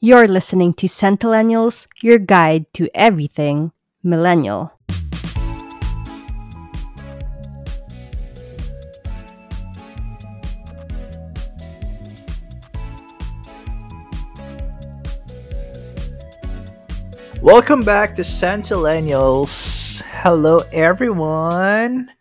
[0.00, 4.72] You're listening to Centennials, your guide to everything millennial.
[17.42, 20.02] Welcome back to Centennials.
[20.22, 22.12] Hello, everyone.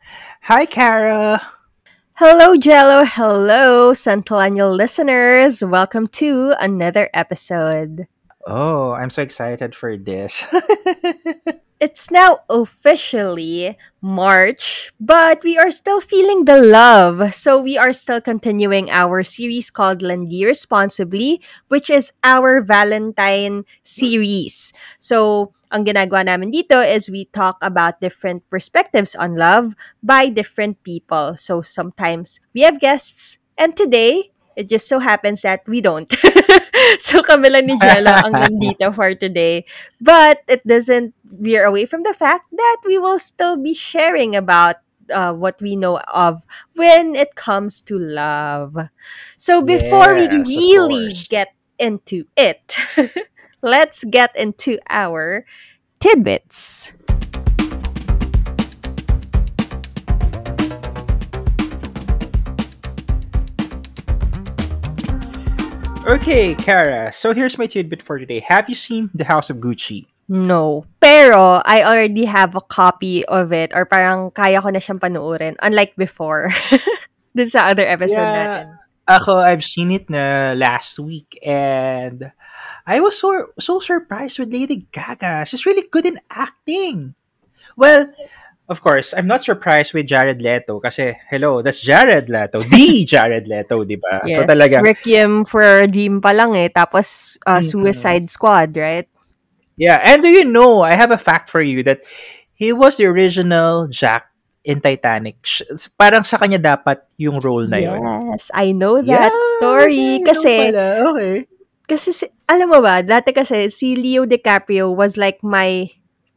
[0.41, 1.56] Hi, Kara.
[2.19, 3.05] Hello, Jello.
[3.05, 5.63] Hello, Centennial listeners.
[5.63, 8.07] Welcome to another episode.
[8.47, 10.43] Oh, I'm so excited for this.
[11.77, 17.35] It's now officially March, but we are still feeling the love.
[17.37, 21.37] So we are still continuing our series called Lendi Responsibly,
[21.69, 24.73] which is our Valentine series.
[24.97, 30.81] So ang ginagawa namin dito is we talk about different perspectives on love by different
[30.81, 31.37] people.
[31.37, 36.09] So sometimes we have guests, and today it just so happens that we don't.
[36.99, 39.61] so kami lang ni Jello ang nandito for today.
[40.01, 44.81] But it doesn't veer away from the fact that we will still be sharing about
[45.13, 46.41] uh, what we know of
[46.73, 48.89] when it comes to love.
[49.37, 52.81] So before Yes, we really get into it,
[53.61, 55.45] let's get into our
[56.01, 56.97] tidbits.
[66.07, 67.11] Okay, Kara.
[67.11, 68.39] So here's my tidbit for today.
[68.39, 70.07] Have you seen The House of Gucci?
[70.27, 70.85] No.
[70.99, 75.55] Pero, I already have a copy of it or parang kaya ko na siyang panuorin.
[75.63, 76.51] Unlike before.
[77.35, 78.75] Dun sa other episode natin.
[79.07, 82.31] Ako, I've seen it na last week and
[82.83, 85.47] I was so so surprised with Lady Gaga.
[85.47, 87.15] She's really good in acting.
[87.79, 88.11] Well,
[88.67, 93.47] of course, I'm not surprised with Jared Leto kasi hello, that's Jared Leto, the Jared
[93.47, 94.27] Leto, 'di ba?
[94.27, 94.35] Yes.
[94.35, 96.67] So talaga Requiem for a Dream pa lang eh.
[96.67, 97.63] Tapos, uh.
[97.63, 99.07] Suicide Squad, right?
[99.77, 102.01] Yeah, and do you know, I have a fact for you that
[102.57, 104.25] he was the original Jack
[104.65, 105.37] in Titanic.
[105.95, 108.01] Parang sa kanya dapat yung role na yun.
[108.33, 110.19] Yes, I know that story.
[110.19, 111.33] okay, Kasi, pala, okay.
[111.85, 115.85] kasi, si- alam mo ba, dati kasi si Leo DiCaprio was like my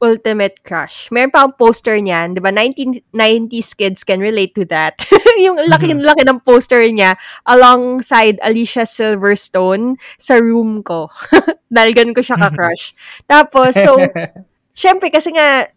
[0.01, 1.13] ultimate crush.
[1.13, 2.51] Meron pa akong poster niyan, di ba?
[2.51, 4.97] 1990s kids can relate to that.
[5.45, 11.09] yung laki-laki ng poster niya alongside Alicia Silverstone sa room ko.
[11.75, 12.97] Dahil ganun ko siya ka-crush.
[13.29, 14.01] Tapos, so,
[14.83, 15.69] syempre kasi nga,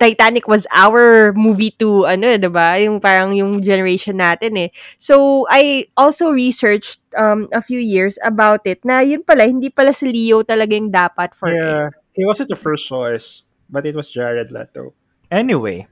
[0.00, 2.80] Titanic was our movie to, ano, 'di ba?
[2.80, 4.68] Yung parang yung generation natin eh.
[4.96, 9.92] So, I also researched um, a few years about it na yun pala, hindi pala
[9.92, 11.60] si Leo talaga yung dapat for it.
[11.60, 14.92] Yeah, he wasn't the first choice, but it was Jared Leto.
[15.32, 15.88] Anyway,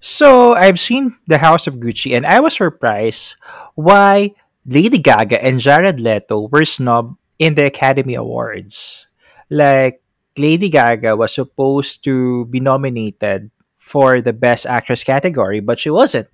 [0.00, 3.36] so I've seen The House of Gucci, and I was surprised
[3.74, 4.34] why
[4.66, 9.06] Lady Gaga and Jared Leto were snubbed in the Academy Awards.
[9.48, 10.02] Like
[10.36, 16.28] Lady Gaga was supposed to be nominated for the Best Actress category, but she wasn't,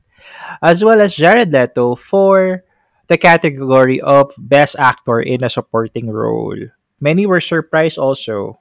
[0.61, 2.65] as well as Jared Leto for
[3.07, 6.73] the category of Best Actor in a Supporting Role.
[7.01, 8.59] Many were surprised also,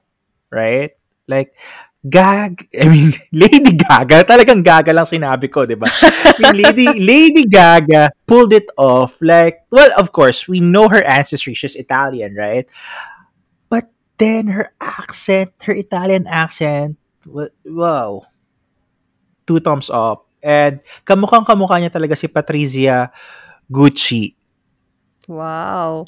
[0.50, 0.92] right?
[1.26, 1.56] Like,
[2.04, 5.88] gag, I mean, Lady Gaga, talagang gaga lang sinabi ko, di ba?
[6.52, 9.16] Lady, Lady Gaga pulled it off.
[9.24, 11.56] Like, well, of course, we know her ancestry.
[11.56, 12.68] She's Italian, right?
[13.72, 13.88] But
[14.20, 17.00] then her accent, her Italian accent,
[17.64, 18.28] wow.
[19.48, 20.28] Two thumbs up.
[20.44, 23.08] And kamukhang kamukha niya talaga si Patrizia
[23.64, 24.36] Gucci.
[25.28, 26.04] Wow.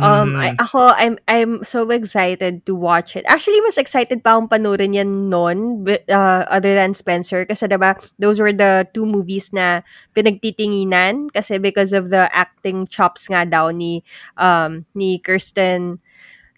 [0.00, 0.62] Um, I, Mm.
[0.62, 3.24] ako, I'm, I'm so excited to watch it.
[3.26, 7.44] Actually, mas excited pa akong panoorin yan noon, uh, other than Spencer.
[7.44, 9.82] Kasi diba, those were the two movies na
[10.14, 11.34] pinagtitinginan.
[11.34, 14.04] Kasi because of the acting chops nga daw ni,
[14.38, 15.98] um, ni Kirsten,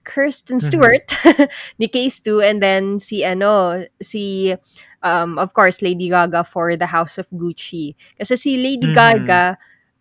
[0.05, 0.61] Kirsten Mhm.
[0.61, 1.09] Stewart,
[1.79, 4.55] ni Case 2, and then si, ano, si,
[5.03, 7.95] um, of course, Lady Gaga for The House of Gucci.
[8.19, 8.93] Kasi si Lady Mhm.
[8.93, 9.59] Gaga,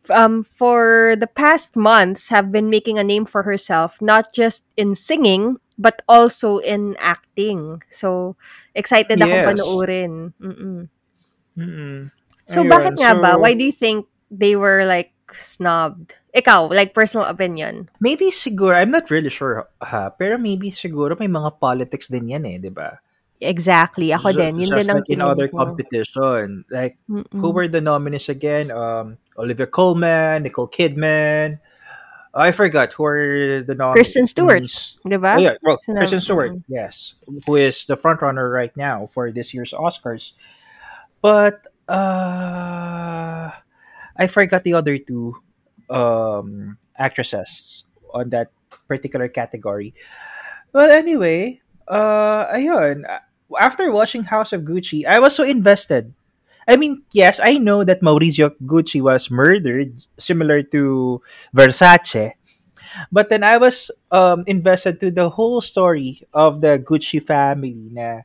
[0.10, 4.96] um, for the past months have been making a name for herself, not just in
[4.96, 7.84] singing, but also in acting.
[7.90, 8.36] So,
[8.74, 9.48] excited akong Yes.
[9.54, 10.14] panoorin.
[10.42, 10.90] Mm-mm.
[11.58, 12.10] Mm-mm.
[12.48, 13.36] So, Ayun, bakit nga ba?
[13.36, 16.16] so- Why do you think they were like snubbed?
[16.32, 17.92] Ikaw, like personal opinion.
[18.00, 22.48] Maybe siguro, I'm not really sure ha, pero maybe siguro may mga politics din yan
[22.48, 23.04] eh, di ba?
[23.42, 24.14] Exactly.
[24.14, 24.54] Ako Ju- din.
[24.62, 25.58] Yun Just din ang like in other ko.
[25.66, 26.64] competition.
[26.70, 27.26] Like, Mm-mm.
[27.34, 28.70] who were the nominees again?
[28.70, 31.58] Um, Olivia Colman, Nicole Kidman.
[32.32, 33.98] I forgot who are the nominees.
[33.98, 34.64] Kristen Stewart.
[35.04, 35.36] Diba?
[35.36, 37.16] Oh, yeah, well, Sinab- Kristen Stewart, yes,
[37.46, 40.32] who is the front runner right now for this year's Oscars.
[41.20, 43.52] But uh,
[44.16, 45.36] I forgot the other two
[45.90, 47.84] um, actresses
[48.14, 48.52] on that
[48.88, 49.94] particular category.
[50.72, 53.04] Well, anyway, uh, ayun.
[53.60, 56.14] After watching House of Gucci, I was so invested.
[56.68, 61.22] I mean, yes, I know that Maurizio Gucci was murdered, similar to
[61.56, 62.34] Versace.
[63.12, 68.22] But then I was um, invested to the whole story of the Gucci family na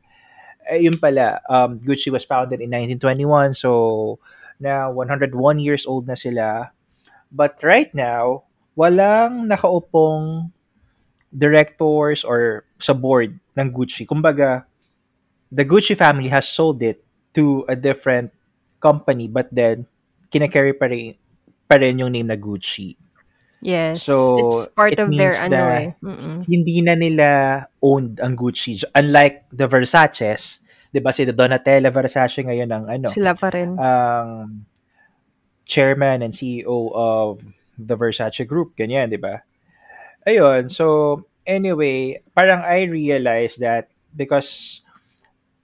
[0.66, 4.18] eh, yun pala, um, Gucci was founded in 1921, so
[4.58, 5.32] na 101
[5.62, 6.74] years old na sila.
[7.30, 8.44] But right now,
[8.74, 10.50] walang nakaupong
[11.30, 14.06] directors or sa board ng Gucci.
[14.06, 14.66] Kumbaga,
[15.50, 17.04] the Gucci family has sold it
[17.34, 18.32] to a different
[18.80, 19.86] company but then
[20.32, 21.14] kinakarry pa rin,
[21.68, 22.96] pa rin yung name na Gucci.
[23.64, 24.04] Yes.
[24.04, 25.86] So, it's part it of their ano eh.
[25.98, 26.44] Mm-mm.
[26.44, 27.28] hindi na nila
[27.80, 28.78] owned ang Gucci.
[28.94, 30.60] Unlike the Versaces,
[30.92, 33.74] 'di ba si Donatella Versace ngayon ang ano, Sila pa rin.
[33.80, 34.62] ang
[35.66, 37.42] chairman and CEO of
[37.74, 39.42] the Versace Group, ganyan, 'di ba?
[40.28, 44.82] Ayun, so anyway, parang I realized that because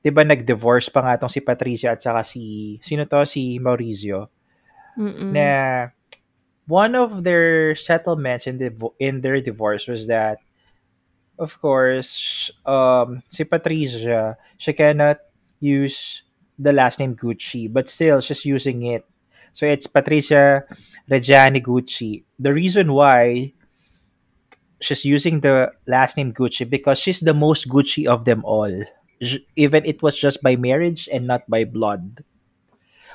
[0.02, 3.22] 'di ba nag-divorce pa nga tong si Patricia at saka si sino to?
[3.22, 4.28] Si Maurizio.
[4.92, 5.32] Mm-mm.
[5.32, 5.88] na
[6.68, 8.68] one of their settlements in the
[9.00, 10.36] in their divorce was that
[11.40, 15.16] of course um si Patricia she cannot
[15.64, 16.22] use
[16.60, 19.08] the last name Gucci but still she's using it.
[19.52, 20.64] So it's Patricia
[21.08, 22.24] Reggiani Gucci.
[22.38, 23.52] The reason why
[24.80, 28.84] she's using the last name Gucci because she's the most Gucci of them all
[29.56, 32.24] even it was just by marriage and not by blood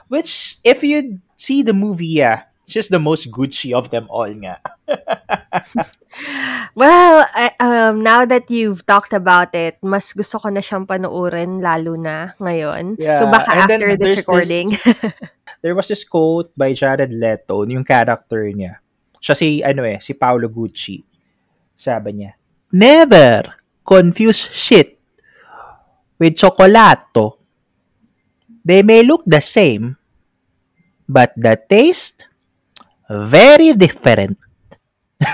[0.07, 4.59] which if you see the movie yeah she's the most Gucci of them all nga.
[6.77, 11.61] Well, I, um, now that you've talked about it, mas gusto ko na siyang panoorin
[11.61, 12.97] lalo na ngayon.
[12.97, 14.77] Yeah, so baka and after this recording.
[15.65, 18.77] There was this quote by Jared Leto, yung character niya.
[19.17, 21.01] Siya si, ano eh, si Paolo Gucci.
[21.73, 22.37] Sabi niya,
[22.69, 24.96] Never confuse shit
[26.19, 27.37] with chocolato.
[28.65, 29.95] They may look the same,
[31.07, 32.25] but the taste,
[33.09, 34.37] very different.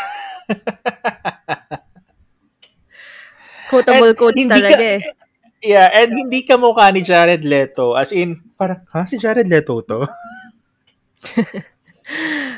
[3.70, 5.02] Quotable And quotes hindi talaga ka- eh.
[5.64, 7.96] Yeah, and hindi ka mukha ni Jared Leto.
[7.96, 9.08] As in, parang, ha?
[9.08, 10.04] Si Jared Leto to?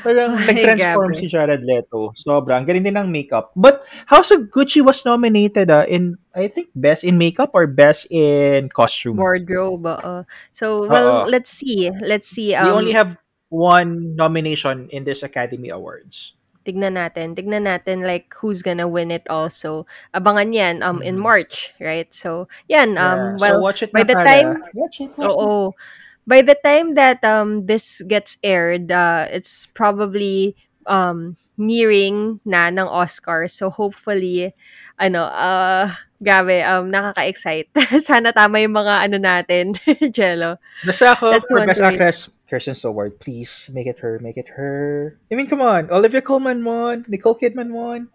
[0.02, 2.12] parang Ay, nag-transform si Jared Leto.
[2.14, 2.58] Sobra.
[2.58, 3.50] Ang galing din ng makeup.
[3.56, 8.06] But House of Gucci was nominated ah, in, I think, Best in Makeup or Best
[8.10, 9.16] in Costume.
[9.16, 9.86] Wardrobe.
[9.86, 10.24] oo.
[10.52, 11.30] So, well, Oo.
[11.30, 11.90] let's see.
[12.02, 12.52] Let's see.
[12.52, 13.16] We Um, only have
[13.48, 16.34] one nomination in this Academy Awards.
[16.66, 17.38] tignan natin.
[17.38, 19.86] Tignan natin like who's gonna win it also.
[20.10, 21.22] Abangan yan um in Mhm.
[21.22, 22.10] March, right?
[22.10, 22.98] So, yan.
[22.98, 23.06] Yeah.
[23.06, 25.14] Um, so well, watch it by the time Watch it.
[25.14, 25.30] watch it.
[25.30, 25.70] Oo.
[26.26, 32.86] By the time that um this gets aired, uh, it's probably um nearing na ng
[32.86, 33.48] Oscar.
[33.48, 34.52] So hopefully
[34.98, 35.90] ano, uh
[36.22, 37.70] grabe, um nakaka-excite.
[38.02, 39.74] Sana tama yung mga ano natin,
[40.16, 40.58] Jello.
[40.84, 41.82] Basta ako, That's for Best.
[41.82, 42.18] Actress,
[42.48, 45.18] Kirsten Stewart, please make it her, make it her.
[45.30, 45.90] I mean, come on.
[45.90, 47.04] Olivia Colman won.
[47.08, 48.08] Nicole Kidman won.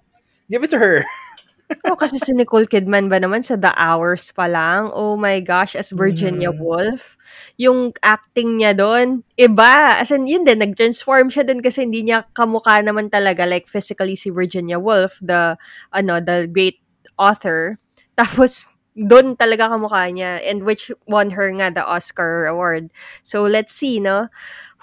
[0.49, 1.05] Give it to her.
[1.87, 4.91] Oh, kasi si Nicole Kidman ba naman sa The Hours pa lang?
[4.91, 6.59] Oh my gosh, as Virginia Mhm.
[6.59, 7.15] Woolf.
[7.55, 9.95] Yung acting niya doon, iba.
[9.97, 14.13] As in, yun din, nag-transform siya doon kasi hindi niya kamukha naman talaga like physically
[14.19, 15.55] si Virginia Woolf, the,
[15.95, 16.83] ano, the great
[17.15, 17.79] author.
[18.19, 22.91] Tapos, doon talaga kamukha niya and which won her nga the Oscar award.
[23.23, 24.27] So, let's see, no?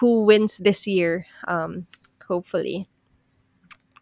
[0.01, 1.85] Who wins this year, um,
[2.27, 2.89] hopefully.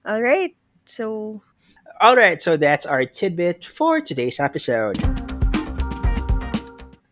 [0.06, 0.54] All right.
[0.86, 1.42] So,
[2.00, 4.96] All right, so that's our tidbit for today's episode.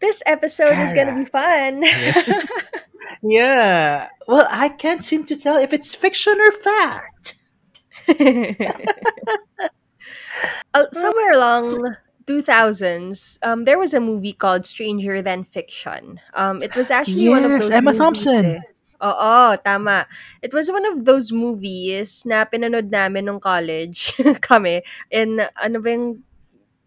[0.01, 1.85] This episode is gonna be fun.
[3.23, 4.09] Yeah.
[4.27, 7.37] Well, I can't seem to tell if it's fiction or fact.
[10.75, 11.71] Uh, somewhere along
[12.27, 16.21] 2000s, um, there was a movie called Stranger Than Fiction.
[16.35, 17.99] Um, it was actually one of those Emma movies.
[17.99, 18.47] Thompson.
[18.47, 18.61] Eh.
[19.03, 20.07] Oo, tama.
[20.43, 24.15] It was one of those movies na pinanood namin nung college
[24.49, 24.87] kami.
[25.11, 26.23] In, ano ba yung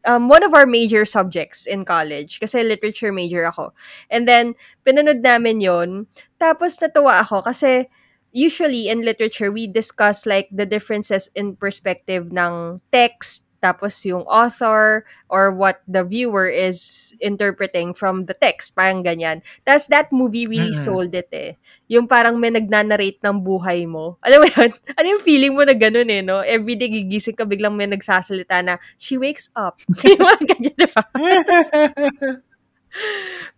[0.08, 2.40] um, one of our major subjects in college.
[2.40, 3.74] Kasi literature major ako.
[4.12, 4.56] And then,
[4.88, 6.08] pinanood namin yon
[6.40, 7.92] Tapos, natuwa ako kasi
[8.32, 15.06] usually in literature, we discuss like the differences in perspective ng text, tapos yung author,
[15.28, 18.76] or what the viewer is interpreting from the text.
[18.76, 19.44] Parang ganyan.
[19.68, 20.86] Tapos that movie really Mm-mm.
[20.88, 21.60] sold it eh.
[21.92, 24.16] Yung parang may nagnanarrate ng buhay mo.
[24.26, 24.72] Alam mo yun?
[24.96, 26.40] Ano yung feeling mo na ganun eh, no?
[26.42, 29.80] Everyday gigising ka, biglang may nagsasalita na, she wakes up.
[30.08, 31.04] yung mga ganyan, di ba?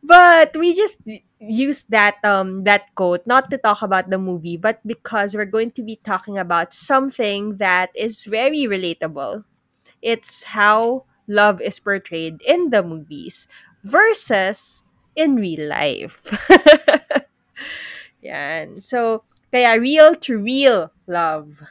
[0.03, 1.00] but we just
[1.39, 5.72] use that um that quote not to talk about the movie, but because we're going
[5.72, 9.46] to be talking about something that is very relatable.
[10.01, 13.48] It's how love is portrayed in the movies
[13.84, 14.84] versus
[15.15, 16.20] in real life.
[18.22, 18.79] Yan.
[18.82, 21.63] So, kaya real to real love.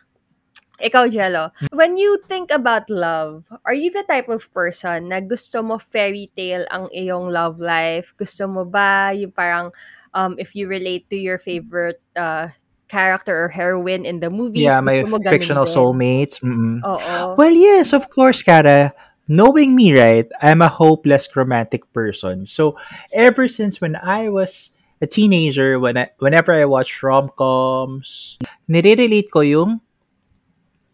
[0.78, 5.58] Ikaw, Jello, when you think about love, are you the type of person na gusto
[5.58, 8.14] mo fairy tale ang iyong love life?
[8.14, 9.74] Gusto mo ba yung parang
[10.14, 12.54] um, if you relate to your favorite uh,
[12.88, 14.90] character or heroine in the movies, Yeah, mo
[15.20, 15.74] fictional din?
[15.74, 16.40] soulmates.
[16.40, 16.80] Mm-mm.
[16.82, 17.36] Oo.
[17.36, 18.92] Well, yes, of course, Kara.
[19.28, 22.48] Knowing me, right, I'm a hopeless romantic person.
[22.48, 22.80] So,
[23.12, 24.72] ever since when I was
[25.04, 29.84] a teenager, when I, whenever I watch rom-coms, nire-relate ko yung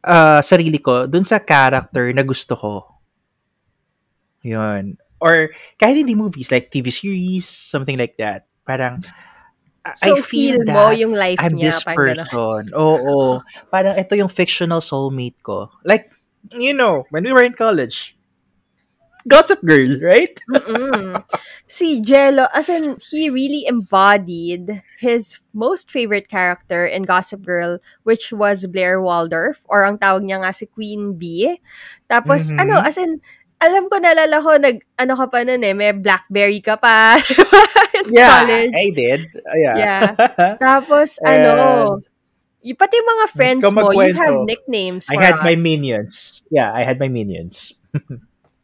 [0.03, 2.73] ah, sarili ko dun sa character na gusto ko.
[4.43, 4.99] Yun.
[5.23, 8.45] Or kahit hindi movies, like TV series, something like that.
[8.67, 9.01] Parang,
[9.93, 11.69] So, I feel feel mo that yung life I'm niya.
[11.69, 12.73] this person.
[12.79, 13.45] Oo.
[13.69, 15.69] Parang ito yung fictional soulmate ko.
[15.85, 16.09] Like,
[16.57, 18.17] you know, when we were in college,
[19.29, 20.37] Gossip Girl, right?
[21.67, 28.33] Si Jello, as in, he really embodied his most favorite character in Gossip Girl, which
[28.33, 31.57] was Blair Waldorf, or ang tawag niya nga si Queen Bee.
[32.09, 32.61] Tapos, Mhm.
[32.69, 33.21] ano, as in,
[33.65, 37.17] alam ko, nalala ko, nag, ano ka pa nun eh, may Blackberry ka pa
[38.13, 38.73] Yeah, college.
[38.77, 39.21] I did.
[39.57, 39.77] Yeah.
[39.77, 40.05] Yeah.
[40.65, 41.65] Tapos, And- ano,
[42.61, 45.45] y- pati mga friends mo, you have nicknames I for had us.
[45.45, 46.43] my minions.
[46.53, 47.73] Yeah, I had my minions.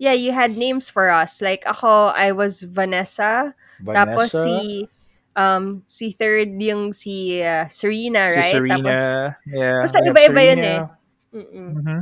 [0.01, 1.45] Yeah, you had names for us.
[1.45, 3.53] Like, ako, I was Vanessa.
[3.85, 4.89] Tapos Vanessa, si
[5.37, 8.49] um si third yung si uh, Serena, si right?
[8.57, 8.81] Serena.
[8.81, 9.01] Tapos
[9.45, 10.81] yeah, basta I iba-iba yun eh.
[11.37, 11.69] Mm-mm.
[11.85, 11.99] Mhm.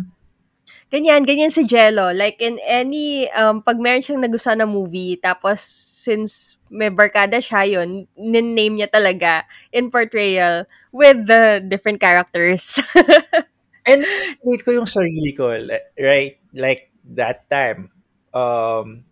[0.88, 2.10] Ganyan, ganyan si Jello.
[2.16, 5.60] Like in any um pag meron siyang nagustuhan na movie tapos
[6.00, 12.80] since may barkada siya yun, name niya talaga in portrayal with the different characters.
[13.88, 14.04] And
[14.44, 15.48] wait ko yung sarili ko,
[15.96, 16.36] right?
[16.52, 17.88] Like, that time,
[18.36, 19.08] um,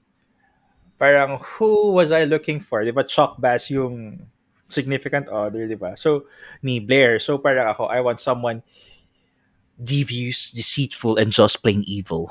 [1.01, 2.85] parang who was I looking for?
[2.85, 4.29] Di ba Chuck Bass yung
[4.69, 5.97] significant other, di ba?
[5.97, 6.29] So,
[6.61, 7.17] ni Blair.
[7.25, 8.61] So, parang ako, I want someone
[9.81, 12.31] devious, deceitful, and just plain evil.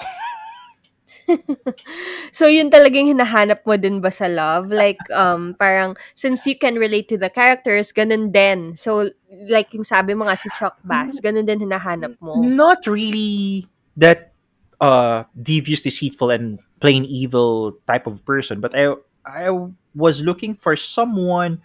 [2.37, 4.69] so yun talagang hinahanap mo din ba sa love?
[4.69, 8.77] Like um parang since you can relate to the characters, ganun din.
[8.77, 9.09] So
[9.49, 12.37] like yung sabi mo nga si Chuck Bass, ganun din hinahanap mo.
[12.45, 13.65] Not really
[13.97, 14.35] that
[14.79, 18.93] uh, devious, deceitful, and plain evil type of person, but I
[19.25, 19.49] I
[19.95, 21.61] was looking for someone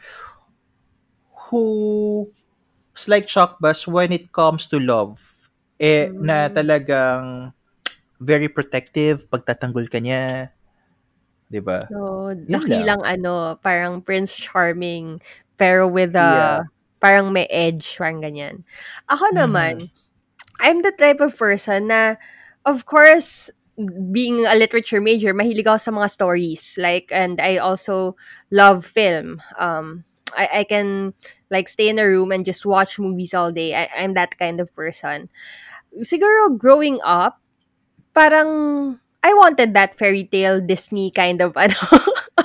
[1.50, 2.30] who
[2.96, 5.39] is like Chuck Bass when it comes to love.
[5.80, 6.52] Eh, na Mm.
[6.52, 7.56] talagang
[8.20, 10.52] very protective, pagtatanggol ka niya.
[11.50, 11.90] 'Di ba?
[11.90, 15.20] So, Yun dakilang ano, parang Prince Charming,
[15.56, 16.62] pero with a, Yeah.
[17.00, 18.62] parang may edge, parang ganyan.
[19.08, 19.34] Ako Mhm.
[19.34, 19.88] naman,
[20.60, 22.16] I'm the type of person na,
[22.66, 23.50] of course,
[24.12, 26.76] being a literature major, mahilig ako sa mga stories.
[26.80, 28.16] Like, and I also
[28.52, 29.40] love film.
[29.58, 30.04] Um,
[30.36, 31.14] I, I can,
[31.50, 33.74] like, stay in a room and just watch movies all day.
[33.74, 35.28] I, I'm that kind of person.
[36.02, 37.42] Siguro, growing up,
[38.14, 38.50] parang
[39.20, 41.76] I wanted that fairy tale Disney kind of ano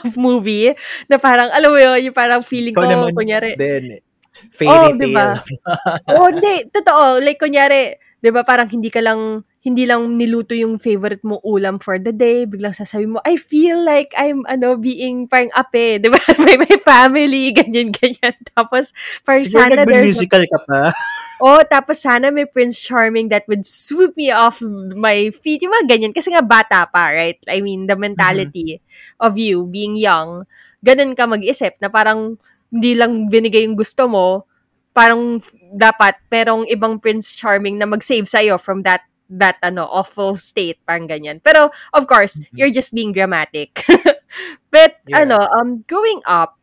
[0.05, 0.75] of movie
[1.07, 3.99] na parang alam mo yun, yung parang feeling ko naman kunyari din.
[4.67, 5.15] Oh, Fairy 'di tale.
[5.15, 6.19] ba?
[6.19, 7.23] oh, hindi, totoo.
[7.23, 11.81] Like kunyari, 'di ba parang hindi ka lang hindi lang niluto yung favorite mo ulam
[11.81, 16.11] for the day, biglang sasabihin mo, I feel like I'm ano being parang ape, 'di
[16.11, 16.19] ba?
[16.43, 18.35] may, may family, ganyan ganyan.
[18.51, 18.91] Tapos
[19.23, 20.81] parang Siguro sana there's a nag-musical ka pa.
[21.41, 24.63] Oh, tapos sana may Prince Charming that would swoop me off
[24.95, 25.59] my feet.
[25.67, 26.13] Yung mga ganyan.
[26.15, 27.35] Kasi nga bata pa, right?
[27.51, 28.79] I mean, the mentality
[29.19, 30.47] of you being young,
[30.79, 32.39] ganun ka mag-isip na parang
[32.71, 34.47] hindi lang binigay yung gusto mo,
[34.95, 35.43] parang
[35.75, 41.09] dapat merong ibang Prince Charming na mag-save sa'yo from that that ano awful state parang
[41.09, 42.61] ganyan pero of course Mhm.
[42.61, 43.81] you're just being dramatic
[44.69, 45.25] but Yeah.
[45.25, 46.61] ano um growing up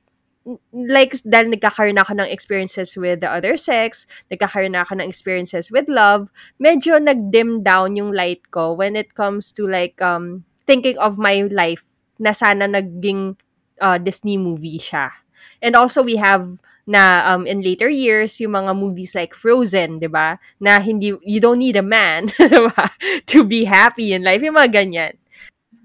[0.74, 5.70] like dahil nagkakaroon ako ng experiences with the other sex nagkakaroon na ako ng experiences
[5.70, 10.98] with love, medyo nag-dim down yung light ko when it comes to like um thinking
[10.98, 11.86] of my life
[12.18, 13.38] na sana naging
[13.82, 15.10] uh, Disney movie siya.
[15.62, 20.10] And also we have na um in later years yung mga movies like Frozen, 'di
[20.10, 20.42] ba?
[20.58, 22.26] Na hindi you don't need a man
[23.30, 25.14] to be happy in life, yung mga ganyan.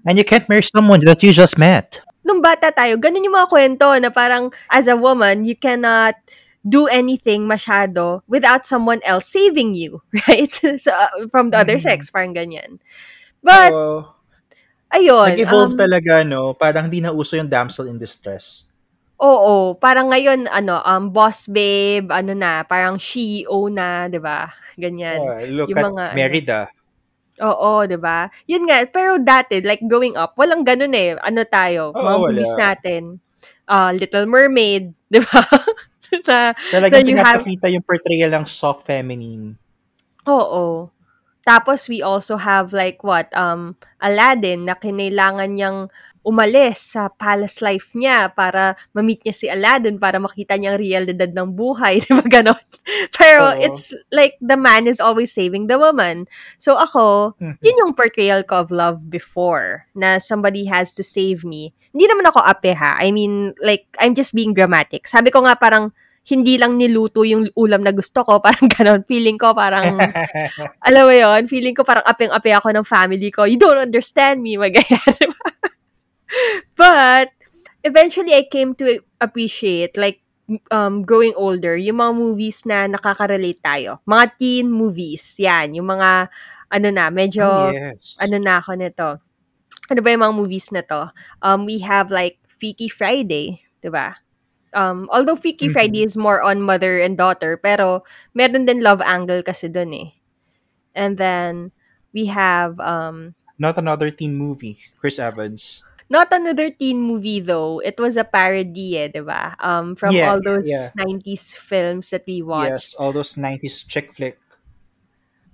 [0.06, 2.02] And you can't marry someone that you just met.
[2.28, 6.12] Nung bata tayo, ganun yung mga kwento na parang as a woman, you cannot
[6.60, 10.52] do anything masyado without someone else saving you, right?
[10.76, 11.82] so, uh, from the other Mhm.
[11.82, 12.76] sex, parang ganyan.
[13.42, 14.04] But, Oo.
[14.92, 15.34] ayun.
[15.34, 16.54] Nag-evolve um, talaga, no?
[16.54, 18.68] Parang hindi na uso yung damsel in distress.
[19.18, 24.46] Oo, parang ngayon ano, um, boss babe, ano na, parang CEO na, 'di ba?
[24.78, 25.18] Ganyan.
[25.18, 26.68] Oh, look Yung at mga ano, Merida.
[27.40, 28.26] Oo, 'di ba?
[28.46, 31.14] Yun nga, pero dati like growing up, walang ganun eh.
[31.20, 32.26] Ano tayo, Oo, mga wala.
[32.30, 33.02] movies natin.
[33.68, 35.42] Uh, Little Mermaid, 'di ba?
[36.24, 39.56] na, Talagang you have- pinapakita yung portrayal ng soft feminine.
[40.24, 40.88] oo.
[41.44, 43.72] Tapos we also have like what, um,
[44.04, 45.88] Aladdin na kinailangan niyang
[46.28, 51.32] umalis sa palace life niya para ma-meet niya si Aladdin para makita niya ang realidad
[51.32, 52.60] ng buhay, di ba ganon?
[53.16, 53.64] Pero Oo.
[53.64, 56.28] it's like the man is always saving the woman.
[56.60, 57.56] So ako, Mhm.
[57.64, 61.72] yun yung portrayal ko of love before, na somebody has to save me.
[61.96, 63.00] Hindi naman ako ape ha.
[63.00, 65.08] I mean, like, I'm just being dramatic.
[65.08, 65.96] Sabi ko nga parang,
[66.28, 69.00] hindi lang niluto yung ulam na gusto ko, parang ganon.
[69.08, 69.96] Feeling ko parang,
[70.86, 73.48] alam mo yon feeling ko parang apeng-ape ako ng family ko.
[73.48, 75.00] You don't understand me, magaya.
[75.08, 75.40] diba?
[76.76, 77.30] But,
[77.84, 80.20] eventually, I came to appreciate, like,
[80.70, 84.00] um, growing older, yung mga movies na nakaka-relate tayo.
[84.08, 85.74] Mga teen movies, yan.
[85.76, 86.28] Yung mga,
[86.72, 88.16] ano na, medyo, Oh, yes.
[88.20, 89.08] ano na ako nito.
[89.90, 91.10] Ano ba yung mga movies na to?
[91.42, 94.18] Um, we have, like, Freaky Friday, di ba?
[94.74, 95.74] Um, although Freaky Mhm.
[95.74, 98.04] Friday is more on mother and daughter, pero
[98.36, 100.10] meron din love angle kasi dun eh.
[100.96, 101.72] And then,
[102.14, 104.78] we have, um, Not another teen movie.
[105.00, 105.82] Chris Evans.
[106.08, 107.84] Not another teen movie though.
[107.84, 109.52] It was a parody eh, di ba?
[109.60, 110.88] Um, from Yeah, all those yeah.
[110.96, 112.96] 90s films that we watched.
[112.96, 114.40] Yes, all those 90s chick flick.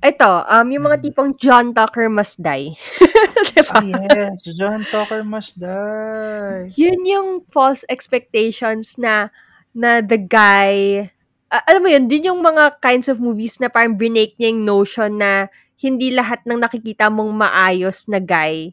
[0.04, 1.04] Ito, um, yung mga Mhm.
[1.10, 2.70] tipong John Tucker Must Die.
[3.56, 3.80] di ba?
[3.80, 6.68] Ah, yes, John Tucker must die.
[6.76, 9.32] Yun yung false expectations na
[9.72, 11.08] na the guy,
[11.50, 14.62] ah, alam mo yun, din yung mga kinds of movies na parang break niya yung
[14.62, 15.48] notion na
[15.80, 18.70] hindi lahat ng nakikita mong maayos na guy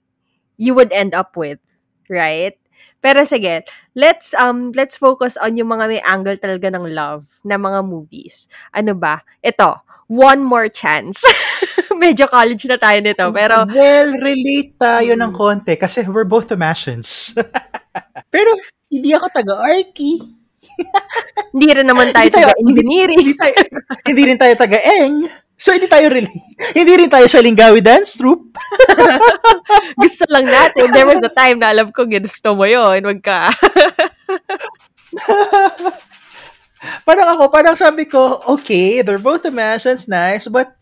[0.62, 1.58] you would end up with,
[2.08, 2.56] right?
[3.02, 7.58] Pero sige, let's um let's focus on yung mga may angle talaga ng love na
[7.58, 8.46] mga movies.
[8.72, 9.26] Ano ba?
[9.42, 11.26] Ito, One More Chance.
[12.02, 15.38] Medyo college na tayo nito, pero Well, relate tayo ng Mm.
[15.38, 17.34] konti kasi we're both Tomasians.
[18.34, 18.48] Pero
[18.88, 20.14] hindi ako taga-Arky.
[21.52, 23.20] hindi rin naman tayo Hindi tayo- taga engineering.
[23.20, 23.54] Hindi, tayo,
[24.08, 25.16] hindi rin tayo taga-Eng.
[25.62, 26.58] So, hindi tayo relate.
[26.78, 28.50] Hindi rin tayo sa Lingawi Dance Troupe.
[30.02, 30.90] Gusto lang natin.
[30.90, 32.98] There was a time na alam ko ginusto mo yun.
[33.06, 33.54] Wag ka.
[37.06, 40.74] Parang ako, parang sabi ko, okay, they're both Tomasians, nice, but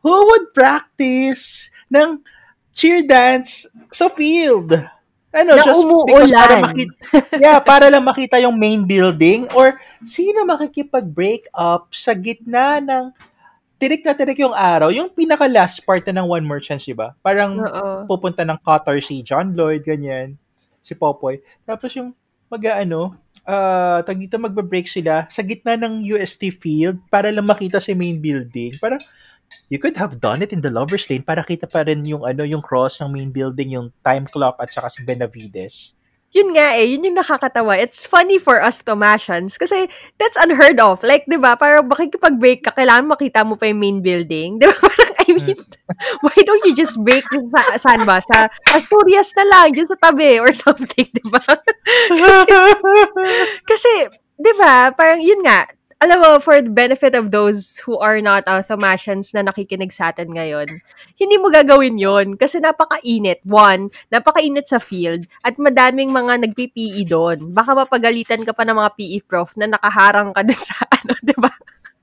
[0.00, 2.24] who would practice ng
[2.72, 4.72] cheer dance sa field?
[5.32, 6.64] Ano, Na just because para umuulan.
[6.72, 6.94] makita,
[7.36, 13.12] yeah, para lang makita yung main building or sino makikipag-break up sa gitna ng
[13.82, 16.94] tirik na tirik yung araw, yung pinaka last part na ng One More Chance, di
[16.94, 17.18] ba?
[17.18, 18.06] Parang Oo.
[18.06, 20.38] pupunta ng Qatar si John Lloyd, ganyan,
[20.78, 21.42] si Popoy.
[21.66, 22.14] Tapos yung
[22.46, 27.90] mag-ano, ah tag dito magbe-break sila sa gitna ng UST field para lang makita si
[27.90, 28.70] main building.
[28.78, 29.02] Parang
[29.66, 32.46] you could have done it in the lover's lane para kita pa rin yung ano
[32.46, 35.98] yung cross ng main building, yung time clock at saka si Benavides.
[36.32, 37.76] Yun nga eh, yun yung nakakatawa.
[37.76, 39.84] It's funny for us Tomasians kasi
[40.16, 41.04] that's unheard of.
[41.04, 44.56] Like, di ba, parang makikipag-break ka, kailangan makita mo pa yung main building.
[44.60, 44.72] Di ba?
[44.72, 45.56] Parang, I mean,
[46.24, 48.16] why don't you just break sa, saan ba?
[48.24, 51.44] Sa Asturias na lang, dyan sa tabi or something, di ba?
[52.08, 52.52] kasi,
[53.68, 53.92] kasi,
[54.40, 55.68] di ba, parang yun nga,
[56.02, 60.10] alam mo, for the benefit of those who are not uh, Thomasians na nakikinig sa
[60.10, 60.82] atin ngayon,
[61.14, 63.38] hindi mo gagawin yon kasi napakainit.
[63.46, 67.54] One, napakainit sa field at madaming mga nagpi-PE doon.
[67.54, 71.36] Baka mapagalitan ka pa ng mga PE prof na nakaharang ka doon sa ano, di
[71.38, 71.54] ba?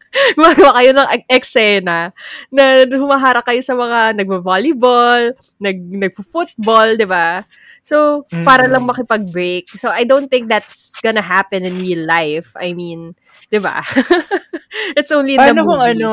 [0.38, 2.12] Gumagawa kayo ng ek- eksena
[2.50, 7.45] na humaharap kayo sa mga nagvo-volleyball, nag, nagfo-football, di ba?
[7.86, 8.72] So, para Mm.
[8.74, 9.69] lang makipag-break.
[9.78, 12.54] So, I don't think that's gonna happen in real life.
[12.58, 13.13] I mean,
[13.50, 13.82] di ba?
[15.00, 16.02] It's only in the Paano kung movies.
[16.02, 16.10] ano,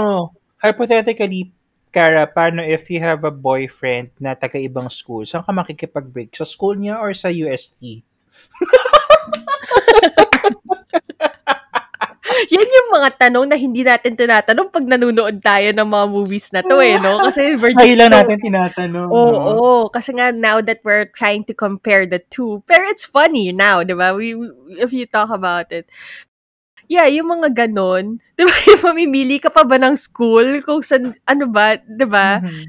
[0.60, 1.52] hypothetically,
[1.88, 6.36] Kara, paano if you have a boyfriend na taga-ibang school, saan ka makikipag-break?
[6.36, 8.04] Sa school niya or sa UST?
[12.54, 16.60] Yan yung mga tanong na hindi natin tinatanong pag nanonood tayo ng mga movies na
[16.60, 17.22] to eh, no?
[17.24, 19.08] Kasi we're just Ay lang so- natin tinatanong.
[19.08, 19.40] Oo, no?
[19.56, 19.72] oo.
[19.88, 23.96] kasi nga now that we're trying to compare the two, pero it's funny now, di
[23.96, 24.12] ba?
[24.12, 24.36] We,
[24.76, 25.88] if you talk about it.
[26.86, 28.22] Yeah, yung mga ganon.
[28.38, 30.62] Di ba, yung mamimili ka pa ba ng school?
[30.62, 32.38] Kung saan, ano ba, di ba?
[32.38, 32.62] Mhm.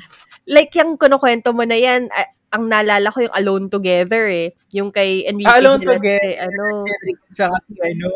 [0.49, 2.09] Like, yung kunukwento mo na yan,
[2.47, 4.55] ang naalala ko yung Alone Together eh.
[4.71, 6.23] Yung kay Enrique Alone Gilles, Together.
[6.23, 6.63] eh, ano.
[6.79, 8.09] Si Enrique tsaka si, ano,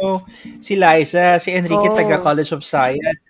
[0.64, 1.26] si Liza.
[1.38, 1.96] Si Enrique Oh.
[1.96, 3.22] taga College of Science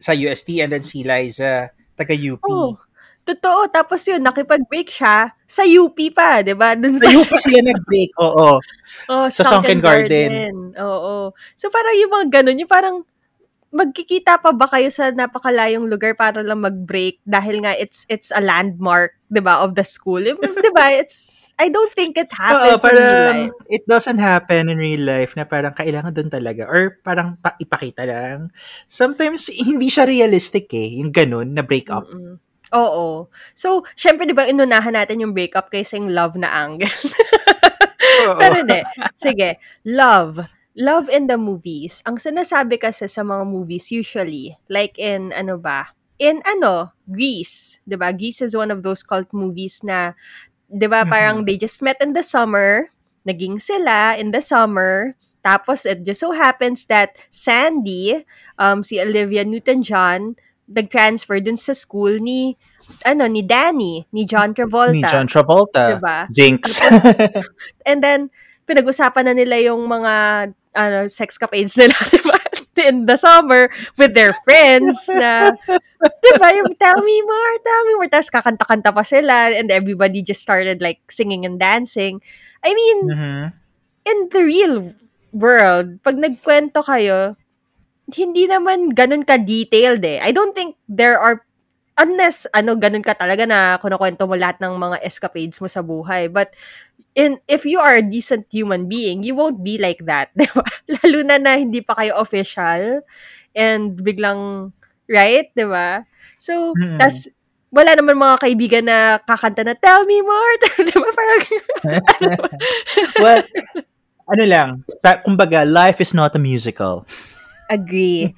[0.00, 2.42] sa UST and then si Liza taga UP.
[2.44, 2.74] Oh.
[3.22, 3.68] Totoo.
[3.68, 6.72] Tapos yun, nakipag-break siya sa UP pa, di ba?
[6.72, 8.56] Dun Sa UP sila nag-break, oo.
[9.08, 10.30] Oh, Sa Sunken Sunken Garden.
[10.32, 10.56] Garden.
[10.80, 11.32] Oo.
[11.54, 12.96] So parang yung mga ganun, yung parang
[13.68, 18.40] magkikita pa ba kayo sa napakalayong lugar para lang mag-break dahil nga it's it's a
[18.40, 20.20] landmark, 'di ba, of the school.
[20.24, 20.92] 'Di ba?
[20.96, 23.56] It's I don't think it Oo, happens in real parang life.
[23.68, 28.08] it doesn't happen in real life na parang kailangan doon talaga or parang pa- ipakita
[28.08, 28.48] lang.
[28.88, 32.08] Sometimes hindi siya realistic eh, yung ganun na break up.
[32.08, 32.40] Mm-mm.
[32.72, 33.32] Oo.
[33.56, 36.88] So, syempre 'di ba inunahan natin yung breakup kaysa yung love na angle.
[38.40, 38.80] Pero hindi.
[39.16, 39.60] Sige.
[39.84, 40.57] Love.
[40.78, 42.06] Love in the movies.
[42.06, 45.90] Ang sinasabi kasi sa mga movies usually, like in ano ba?
[46.22, 47.82] In ano, Grease.
[47.82, 48.14] 'Di ba?
[48.14, 50.14] Grease is one of those cult movies na
[50.70, 52.94] 'di ba parang they just met in the summer,
[53.26, 58.22] naging sila in the summer, tapos it just so happens that Sandy,
[58.58, 60.38] um, si Olivia Newton-John,
[60.68, 62.54] nag-transfer dun sa school ni
[63.08, 64.92] ano ni Danny, ni John Travolta.
[64.92, 65.96] Ni John Travolta.
[65.96, 66.28] Diba?
[66.28, 66.84] Jinx.
[67.88, 68.30] And then,
[68.68, 70.12] pinag-usapan na nila yung mga
[70.76, 72.36] ano, sex capades nila, di ba?
[72.78, 73.66] In the summer,
[73.98, 75.50] with their friends na,
[75.98, 78.06] di ba, yung tell me more, tell me more.
[78.06, 82.22] Tapos kakanta-kanta pa sila and everybody just started like singing and dancing.
[82.62, 83.44] I mean, Mhm.
[84.06, 84.74] in the real
[85.34, 87.34] world, pag nagkwento kayo,
[88.14, 90.22] hindi naman ganun ka-detailed eh.
[90.22, 91.42] I don't think there are
[91.98, 96.30] unless ano ganun ka talaga na kunukwento mo lahat ng mga escapades mo sa buhay.
[96.30, 96.54] But
[97.18, 100.62] in if you are a decent human being, you won't be like that, 'di ba?
[100.86, 103.02] Lalo na na hindi pa kayo official
[103.58, 104.70] and biglang
[105.10, 106.06] right, 'di ba?
[106.38, 106.96] So, Mm.
[107.02, 107.26] tas
[107.74, 110.52] wala naman mga kaibigan na kakanta na tell me more,
[110.86, 111.08] 'di ba?
[111.12, 111.40] Parang
[113.22, 113.42] well,
[114.28, 114.68] ano lang,
[115.26, 117.04] kumbaga, life is not a musical.
[117.70, 118.34] agree.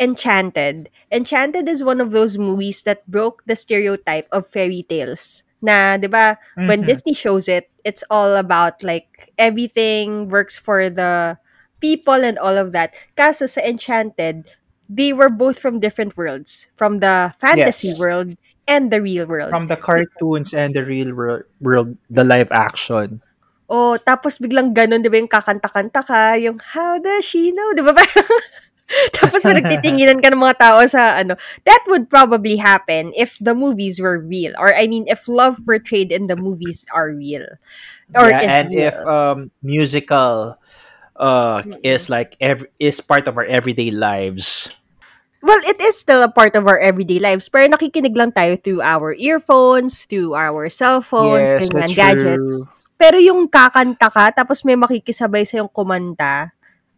[0.00, 0.90] Enchanted.
[1.12, 5.44] Enchanted is one of those movies that broke the stereotype of fairy tales.
[5.64, 6.36] Na, 'di ba,
[6.68, 6.84] when Mhm.
[6.84, 11.40] Disney shows it, it's all about like everything works for the
[11.80, 12.92] people and all of that.
[13.16, 14.44] Kaso sa Enchanted,
[14.88, 17.96] they were both from different worlds, from the fantasy Yes.
[17.96, 18.36] world
[18.68, 19.56] and the real world.
[19.56, 23.20] From the cartoons and the real world, world the live action.
[23.68, 27.80] Oh, tapos biglang ganun, 'di ba, yung kakanta-kanta ka, yung how does she know, 'di
[27.84, 27.96] ba?
[27.96, 28.28] Parang
[29.16, 31.34] tapos pinagtitinginan ka ng mga tao sa ano.
[31.64, 34.52] That would probably happen if the movies were real.
[34.60, 37.46] Or I mean, if love portrayed in the movies are real.
[38.12, 38.88] Or yeah, is and real.
[38.92, 40.60] if um musical
[41.16, 44.68] uh is like every is part of our everyday lives.
[45.44, 47.52] Well, it is still a part of our everyday lives.
[47.52, 52.64] Pero nakikinig lang tayo through our earphones, through our cell phones, Yes, ganyan, gadgets.
[52.64, 52.72] true.
[52.96, 56.53] Pero yung kakanta ka, tapos may makikisabay sa yung kumanta,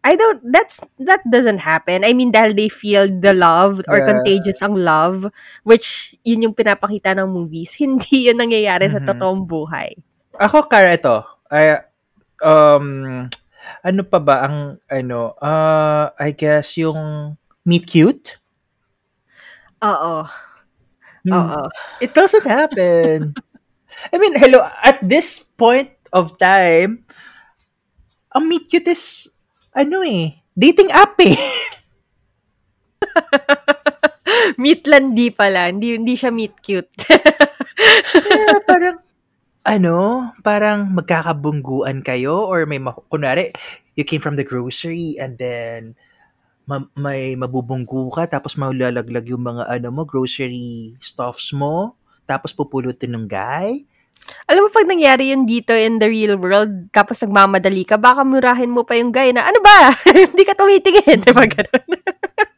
[0.07, 2.07] I don't, that's, that doesn't happen.
[2.07, 4.07] I mean, dahil they feel the love or Yeah.
[4.15, 5.27] contagious ang love,
[5.67, 7.75] which yun yung pinapakita ng movies.
[7.83, 9.07] Hindi yun nangyayari sa Mhm.
[9.11, 9.99] totoong buhay.
[10.39, 11.27] Ako Kara ito.
[11.51, 11.83] I
[12.39, 13.27] um
[13.83, 17.35] ano pa ba ang ano uh I guess yung
[17.67, 18.39] meet cute?
[19.83, 20.23] Oo.
[21.27, 21.33] Hmm.
[21.35, 21.61] Oo.
[21.99, 23.35] It doesn't happen.
[24.13, 27.03] I mean, hello, at this point of time,
[28.31, 29.27] ang meet cute is
[29.77, 31.37] ano eh, dating app eh.
[34.61, 35.69] Meatlandi pala.
[35.69, 36.89] Hindi, hindi siya meet cute.
[38.27, 38.97] Kaya parang,
[39.61, 39.97] ano,
[40.41, 43.53] parang magkakabungguan kayo or may, ma- kunwari,
[43.93, 45.93] you came from the grocery and then
[46.65, 51.93] ma- may mabubunggu ka tapos maulalaglag yung mga ano mo, grocery stuffs mo
[52.27, 53.87] tapos pupulutin ng guy.
[54.47, 58.71] Alam mo, pag nangyari yun dito in the real world, tapos nagmamadali ka, baka murahin
[58.71, 59.91] mo pa yung guy na, ano ba?
[60.31, 61.19] Hindi ka tumitingin.
[61.27, 61.87] Diba ganun?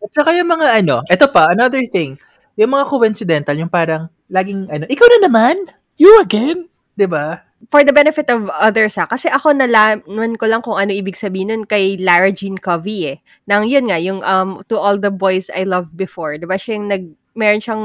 [0.05, 2.17] At saka yung mga ano, eto pa, another thing,
[2.57, 5.55] yung mga coincidental, yung parang laging ano, ikaw na naman?
[5.97, 6.69] You again?
[7.07, 7.47] ba?
[7.71, 11.51] For the benefit of others ha, kasi ako nalaman ko lang kung ano ibig sabihin
[11.51, 13.17] nun kay Lara Jean Covey eh.
[13.47, 16.35] Nang yun nga, yung um, To All the Boys I Loved Before.
[16.35, 17.03] Diba siya yung nag,
[17.35, 17.83] meron siyang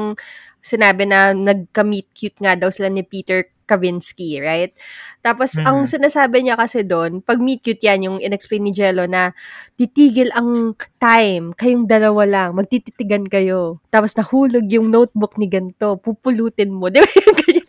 [0.65, 4.73] sinabi na nagka-meet cute nga daw sila ni Peter Kavinsky, right?
[5.21, 5.65] Tapos, Mhm.
[5.65, 9.33] ang sinasabi niya kasi doon, pag meet cute yan, yung inexplain ni Jello na
[9.75, 13.81] titigil ang time, kayong dalawa lang, magtititigan kayo.
[13.89, 16.89] Tapos nahulog yung notebook ni ganto, pupulutin mo.
[16.93, 17.09] Di ba?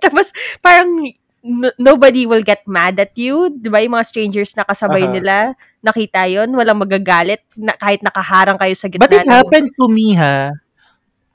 [0.03, 0.29] Tapos
[0.59, 0.91] parang
[1.45, 3.49] no- nobody will get mad at you.
[3.53, 3.79] Di ba?
[3.79, 5.13] Yung mga strangers na kasabay Aha.
[5.13, 5.35] nila,
[5.79, 9.05] nakita yon walang magagalit na, kahit nakaharang kayo sa gitna.
[9.05, 10.51] But it happened to me ha.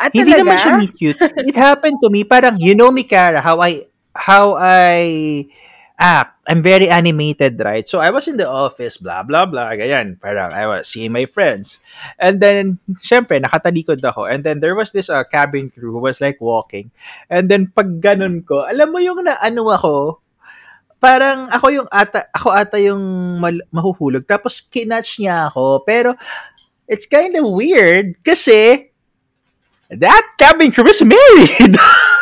[0.01, 0.40] Ah, Hindi talaga?
[0.42, 1.20] naman siya meet cute.
[1.44, 2.25] It happened to me.
[2.25, 5.46] Parang, you know me, Kara, how I, how I
[6.01, 6.35] act.
[6.49, 7.87] I'm very animated, right?
[7.87, 10.18] So I was in the office, blah, blah, blah, ganyan.
[10.18, 11.79] Parang I was seeing my friends.
[12.18, 14.27] And then, syempre, nakatalikod ako.
[14.27, 16.90] And then there was this uh, cabin crew who was like walking.
[17.29, 20.18] And then pag ganun ko, alam mo yung na ano ako,
[20.99, 23.05] parang ako yung ata, ako ata yung
[23.38, 24.27] mal- mahuhulog.
[24.27, 25.87] Tapos kinatch niya ako.
[25.87, 26.18] Pero
[26.90, 28.90] it's kind of weird kasi
[29.87, 31.79] that cabin crew is married.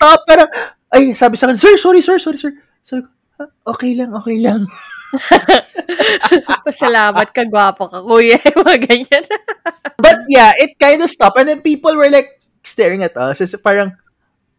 [0.00, 0.48] nag-stop, parang,
[0.96, 2.52] ay, sabi sa akin, sir, sorry, sir, sorry, sir.
[2.82, 3.08] Sabi ko,
[3.40, 4.64] "Ah, okay lang, okay lang.
[6.66, 8.40] Pasalamat ka, gwapo ka, kuya.
[8.64, 9.24] Mga ganyan.
[10.04, 11.36] But yeah, it kind of stopped.
[11.36, 13.40] And then people were like staring at us.
[13.44, 13.92] It's parang,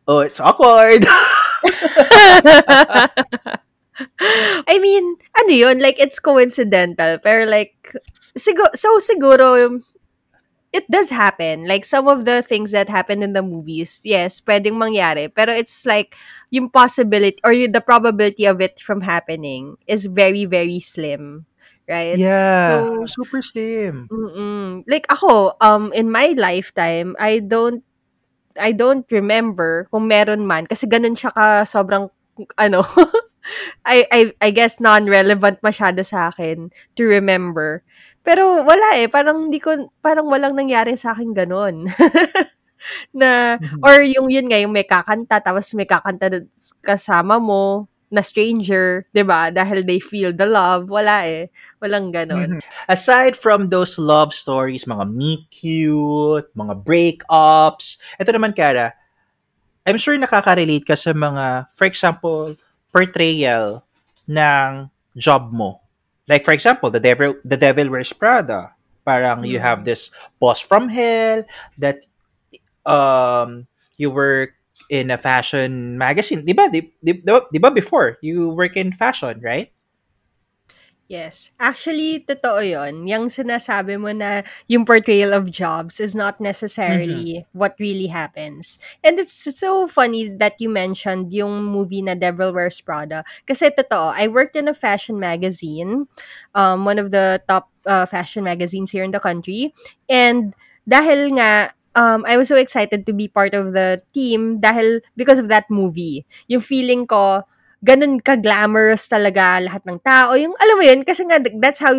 [0.08, 1.08] oh, it's awkward.
[4.70, 5.78] I mean, ano yun?
[5.82, 7.18] Like, it's coincidental.
[7.22, 7.74] Pero like,
[8.38, 9.82] siguro, so siguro,
[10.72, 11.68] it does happen.
[11.68, 15.28] Like, some of the things that happen in the movies, yes, pwedeng mangyari.
[15.28, 16.16] Pero it's like,
[16.50, 21.46] yung possibility, or yung, the probability of it from happening is very, very slim.
[21.90, 22.16] Right?
[22.16, 24.08] yeah, So- super slim.
[24.08, 24.88] Mm-mm.
[24.88, 27.84] Like ako, um, in my lifetime, I don't,
[28.60, 32.12] I don't remember kung meron man kasi ganun siya ka sobrang
[32.60, 32.84] ano
[33.88, 37.82] I I I guess non-relevant masyado sa akin to remember.
[38.22, 41.88] Pero wala eh, parang hindi ko parang walang nangyari sa akin ganun.
[43.14, 46.42] na or yung yun nga yung may kakanta tapos may kakanta
[46.82, 49.48] kasama mo na stranger, 'di ba?
[49.56, 51.48] Dahil they feel the love, wala eh.
[51.80, 52.60] Walang ganon.
[52.92, 58.92] Aside from those love stories, mga meet cute, mga breakups, ito naman, Kara,
[59.88, 62.60] I'm sure nakaka-relate ka sa mga, for example,
[62.92, 63.88] portrayal
[64.28, 65.80] ng job mo.
[66.28, 68.74] Like, for example, The Devil, the Devil Wears Prada.
[69.02, 71.42] Parang you have this boss from hell
[71.82, 72.06] that
[72.86, 73.66] um
[73.98, 74.54] you work
[74.94, 76.46] in a fashion magazine.
[76.46, 76.54] Di?
[76.54, 78.22] Di, di, di ba before?
[78.22, 79.74] You work in fashion, right?
[81.12, 81.52] Yes.
[81.60, 83.04] Actually, totoo yon.
[83.04, 88.80] Yung sinasabi mo na yung portrayal of jobs is not necessarily what really happens.
[89.04, 93.28] And it's so funny that you mentioned yung movie na Devil Wears Prada.
[93.44, 96.08] Kasi totoo, I worked in a fashion magazine,
[96.56, 99.76] um, one of the top uh, fashion magazines here in the country.
[100.08, 100.56] And
[100.88, 105.44] dahil nga, um, I was so excited to be part of the team dahil because
[105.44, 106.24] of that movie.
[106.48, 107.44] Yung feeling ko,
[107.82, 110.38] ganun ka-glamorous talaga lahat ng tao.
[110.38, 111.94] Yung, alam mo yun, kasi nga, that's how,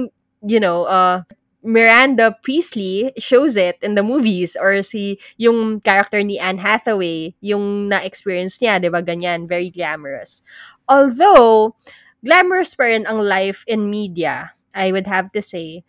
[0.47, 1.27] you know, uh,
[1.62, 7.87] Miranda Priestley shows it in the movies or si yung character ni Anne Hathaway, yung
[7.87, 8.99] na-experience niya, 'di ba?
[8.99, 10.42] Ganyan, very glamorous.
[10.90, 11.79] Although
[12.27, 15.87] glamorous pa rin ang life in media, I would have to say.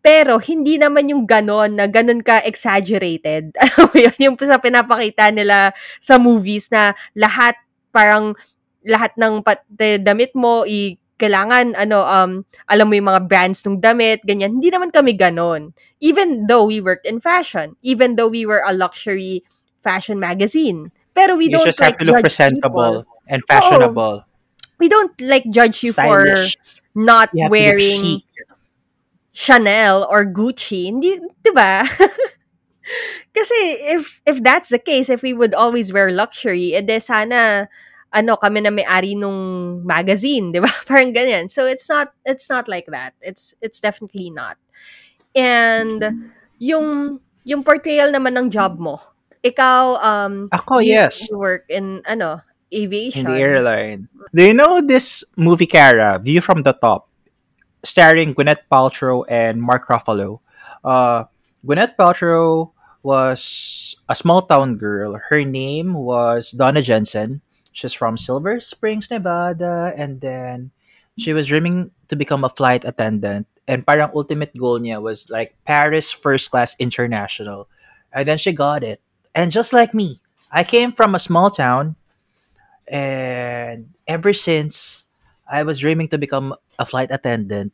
[0.00, 3.52] Pero hindi naman yung ganon na ganon ka exaggerated.
[3.60, 7.60] Alam mo yun, yung sa pinapakita nila sa movies na lahat
[7.92, 8.32] parang
[8.86, 12.32] lahat ng pat- de- damit mo i kailangan ano um
[12.64, 16.80] alam mo yung mga brands ng damit ganyan hindi naman kami ganon even though we
[16.80, 19.44] worked in fashion even though we were a luxury
[19.84, 23.28] fashion magazine pero we you don't just like have to look judge presentable people.
[23.28, 24.24] and fashionable.
[24.80, 26.56] we don't like judge you for stylish.
[26.96, 28.24] not You wearing.
[29.30, 31.86] Chanel or Gucci hindi 'di ba
[33.36, 33.54] Kasi
[33.94, 37.70] if if that's the case, if we would always wear luxury, ede sana
[38.10, 40.70] ano kami na may-ari nung magazine, 'di ba?
[40.88, 41.46] Parang ganyan.
[41.46, 43.14] So it's not it's not like that.
[43.22, 44.58] It's it's definitely not.
[45.34, 48.98] And yung yung portrayal naman ng job mo.
[49.40, 51.30] Ikaw um Ako, you, yes.
[51.30, 52.42] you work in ano,
[52.74, 53.26] aviation.
[53.26, 54.08] in the airline.
[54.34, 57.08] Do you know this movie, Kara, View from the Top,
[57.82, 60.40] starring Gwyneth Paltrow and Mark Ruffalo?
[60.84, 61.24] Uh,
[61.64, 65.18] Gwyneth Paltrow was a small town girl.
[65.30, 67.40] Her name was Donna Jensen.
[67.72, 70.70] She's from Silver Springs, Nevada, and then
[71.18, 73.46] she was dreaming to become a flight attendant.
[73.68, 77.68] And parang ultimate goal niya was like Paris First Class International.
[78.12, 79.00] And then she got it.
[79.34, 80.18] And just like me,
[80.50, 81.94] I came from a small town
[82.90, 85.06] and ever since
[85.46, 87.72] I was dreaming to become a flight attendant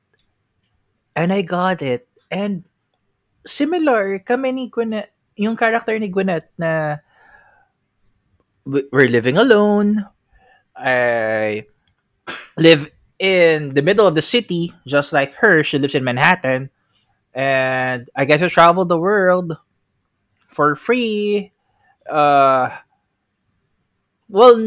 [1.16, 2.68] and I got it and
[3.48, 5.08] similar kami ni Gwyneth
[5.40, 7.00] yung character ni Gwyneth na
[8.66, 10.04] we're living alone.
[10.76, 11.66] I
[12.58, 15.64] live in the middle of the city just like her.
[15.64, 16.70] She lives in Manhattan.
[17.32, 19.56] And I get to travel the world
[20.48, 21.52] for free.
[22.10, 22.70] Uh
[24.28, 24.58] well,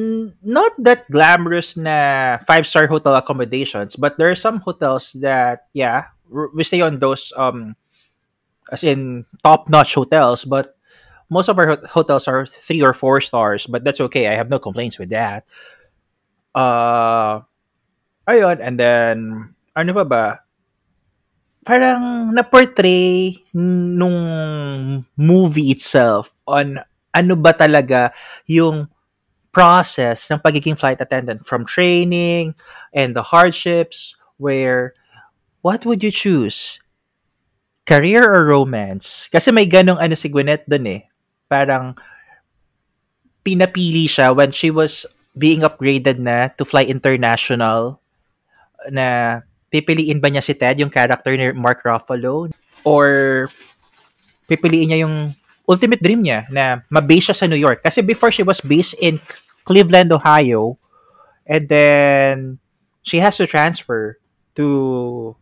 [0.41, 6.63] not that glamorous na five-star hotel accommodations, but there are some hotels that, yeah, we
[6.63, 7.75] stay on those, um,
[8.71, 10.78] as in top-notch hotels, but
[11.29, 14.27] most of our hotels are three or four stars, but that's okay.
[14.27, 15.45] I have no complaints with that.
[16.53, 17.45] Uh,
[18.27, 19.17] ayun, and then,
[19.77, 20.25] ano pa ba?
[21.61, 26.81] Parang na-portray nung movie itself on
[27.13, 28.09] ano ba talaga
[28.49, 28.89] yung
[29.49, 32.53] process ng pagiging flight attendant from training
[32.93, 34.93] and the hardships where
[35.61, 36.79] what would you choose?
[37.85, 39.27] Career or romance?
[39.27, 41.08] Kasi may ganong ano si Gwyneth dun eh.
[41.49, 41.97] Parang
[43.41, 47.97] pinapili siya when she was being upgraded na to fly international
[48.93, 49.41] na
[49.73, 52.49] pipiliin ba niya si Ted, yung character ni Mark Ruffalo?
[52.85, 53.47] Or
[54.47, 55.33] pipiliin niya yung
[55.69, 57.85] ultimate dream niya na mabase siya sa New York?
[57.85, 59.21] Kasi before she was based in
[59.65, 60.81] Cleveland, Ohio,
[61.45, 62.57] and then
[63.05, 64.17] she has to transfer
[64.57, 65.35] to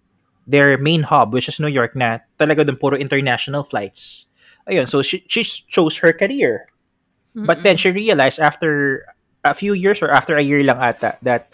[0.48, 4.26] their main hub, which is New York na talaga dun puro international flights.
[4.67, 6.67] Ayun, so she, she chose her career.
[7.38, 9.06] But then she realized after
[9.45, 11.53] a few years or after a year lang ata that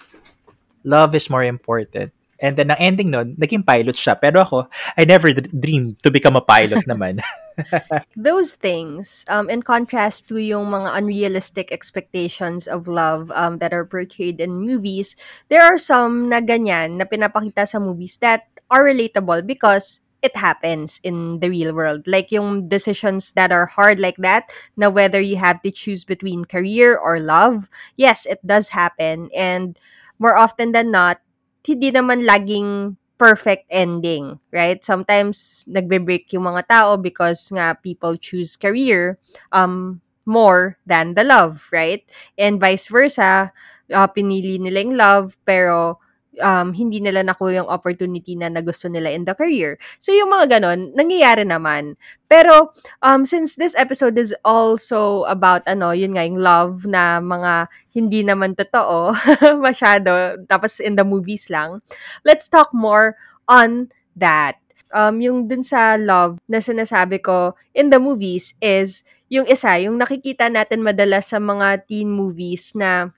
[0.88, 2.16] love is more important.
[2.40, 4.20] And then ang ending nun, naging pilot siya.
[4.20, 4.68] Pero ako,
[5.00, 7.24] I never d- dreamed to become a pilot naman.
[8.18, 13.88] those things, um, in contrast to yung mga unrealistic expectations of love um, that are
[13.88, 15.16] portrayed in movies,
[15.48, 21.00] there are some na ganyan na pinapakita sa movies that are relatable because it happens
[21.04, 22.08] in the real world.
[22.08, 26.46] Like yung decisions that are hard like that, now whether you have to choose between
[26.46, 29.30] career or love, yes, it does happen.
[29.36, 29.78] And
[30.18, 31.20] more often than not,
[31.68, 34.84] hindi naman laging perfect ending, right?
[34.84, 39.20] Sometimes nagbe-break yung mga tao because nga people choose career
[39.52, 42.04] um more than the love, right?
[42.40, 43.52] And vice versa,
[43.92, 46.00] uh, pinili nila yung love pero
[46.42, 49.78] um, hindi nila nakuha yung opportunity na nagusto nila in the career.
[50.02, 52.00] So, yung mga ganon, nangyayari naman.
[52.26, 52.74] Pero,
[53.06, 58.26] um, since this episode is also about, ano, yun nga, yung love na mga hindi
[58.26, 59.14] naman totoo
[59.66, 61.84] masyado, tapos in the movies lang,
[62.26, 63.14] let's talk more
[63.46, 64.58] on that.
[64.94, 69.98] Um, yung dun sa love na sinasabi ko in the movies is yung isa, yung
[69.98, 73.10] nakikita natin madalas sa mga teen movies na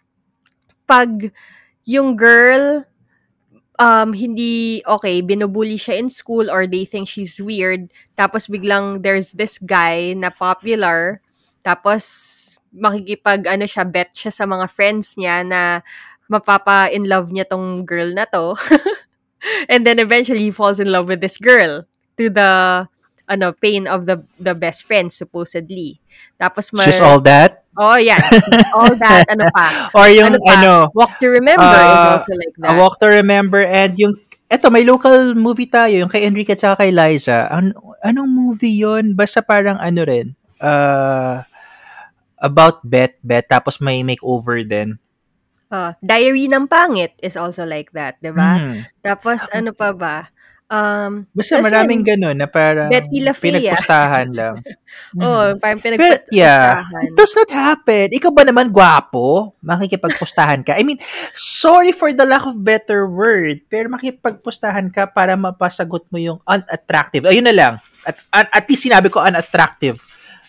[0.87, 1.11] pag
[1.83, 2.87] yung girl
[3.79, 7.91] um, hindi okay, binubuli siya in school or they think she's weird.
[8.15, 11.19] Tapos biglang there's this guy na popular.
[11.63, 12.03] Tapos
[12.75, 15.61] makikipag ano siya, bet siya sa mga friends niya na
[16.27, 18.55] mapapa in love niya tong girl na to.
[19.71, 21.85] And then eventually he falls in love with this girl
[22.17, 22.51] to the
[23.25, 26.01] ano pain of the the best friend supposedly.
[26.37, 27.64] Tapos ma- Just all that?
[27.75, 28.19] Oh, yeah.
[28.19, 29.27] Just all that.
[29.29, 29.67] Ano pa?
[29.97, 30.53] Or yung Ano pa?
[30.55, 32.75] ano, Walk to Remember is uh, also like A that.
[32.79, 34.15] Walk to Remember and yung
[34.47, 37.49] eto may local movie tayo yung kay Enrique at saka kay Liza.
[37.51, 39.11] An- anong movie yon?
[39.17, 40.33] Basta parang ano rin.
[40.61, 41.43] Uh,
[42.39, 44.95] about Bet Bet tapos may makeover din.
[45.67, 48.55] Uh, Diary ng Pangit is also like that, di ba?
[48.61, 48.85] Mhm.
[49.01, 50.29] Tapos ano pa ba?
[50.65, 54.65] Um, Basta maraming ganun na parang Betty pinagpustahan lang.
[55.21, 55.61] oh, Mhm.
[55.61, 55.93] parang Pero
[56.33, 57.03] yeah, pinagpustahan.
[57.05, 58.05] it does not happen.
[58.09, 59.53] Ikaw ba naman gwapo?
[59.61, 60.73] Makikipagpustahan ka.
[60.73, 60.97] I mean,
[61.37, 67.29] sorry for the lack of better word, pero makipagpustahan ka para mapasagot mo yung unattractive.
[67.29, 67.73] Ayun na lang.
[68.01, 70.01] At, at, at least sinabi ko unattractive.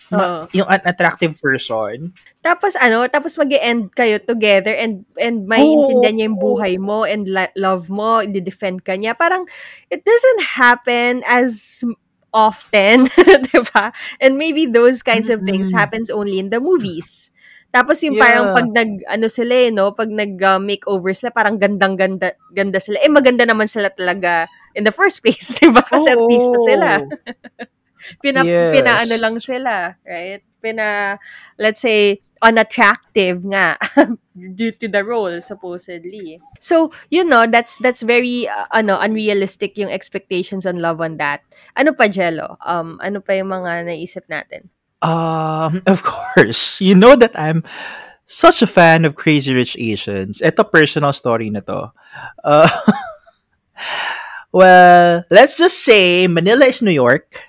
[0.07, 2.15] Ma- yung unattractive person.
[2.39, 5.49] Tapos ano, tapos mag end kayo together and and Oo.
[5.51, 9.19] maintindihan niya yung buhay mo and la- love mo, i-defend ka niya.
[9.19, 9.43] Parang
[9.91, 11.83] it doesn't happen as
[12.31, 13.07] often,
[13.43, 13.91] 'di ba?
[14.23, 17.31] And maybe those kinds of things happens only in the movies.
[17.75, 18.55] Tapos yung parang Yeah.
[18.55, 22.97] pag nag ano sila eh, no, pag nag uh, makeover sila, parang gandang-ganda ganda sila.
[23.03, 25.83] Eh maganda naman sila talaga in the first place, 'di ba?
[25.83, 26.89] Kasi artista sila.
[28.21, 28.73] Pina, Yes.
[28.75, 30.41] pinaano lang sila, right?
[30.61, 31.17] Pina,
[31.57, 33.77] let's say, unattractive nga
[34.57, 36.37] due to the role supposedly.
[36.61, 41.41] So, you know, that's that's very uh, ano unrealistic yung expectations on love on that.
[41.73, 42.57] Ano pa Jello?
[42.61, 44.69] Um ano pa yung mga naisip natin?
[45.01, 46.81] Um, of course.
[46.81, 47.61] You know that I'm
[48.25, 50.41] such a fan of Crazy Rich Asians.
[50.41, 51.93] Ito personal story na to.
[52.43, 52.69] Uh,
[54.51, 57.41] well, let's just say Manila is New York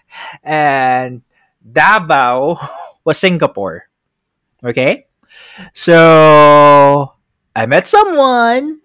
[0.42, 1.22] and
[1.60, 2.58] Davao
[3.04, 3.88] was Singapore.
[4.64, 5.06] Okay?
[5.72, 7.14] So,
[7.54, 8.80] I met someone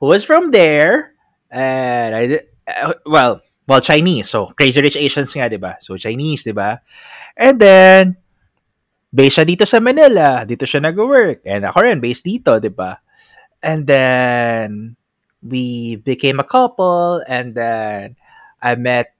[0.00, 1.14] who was from there
[1.50, 4.28] and I did, uh, well, well Chinese.
[4.30, 5.76] So, Crazy Rich Asians nga, 'di ba?
[5.80, 6.80] So, Chinese, ba?
[7.36, 8.16] And then,
[9.12, 10.44] based siya dito sa Manila.
[10.48, 11.44] Dito siya nag-work.
[11.44, 12.98] And ako rin, based dito, di ba?
[13.62, 14.96] And then,
[15.44, 17.20] we became a couple.
[17.28, 18.16] And then,
[18.60, 19.14] I met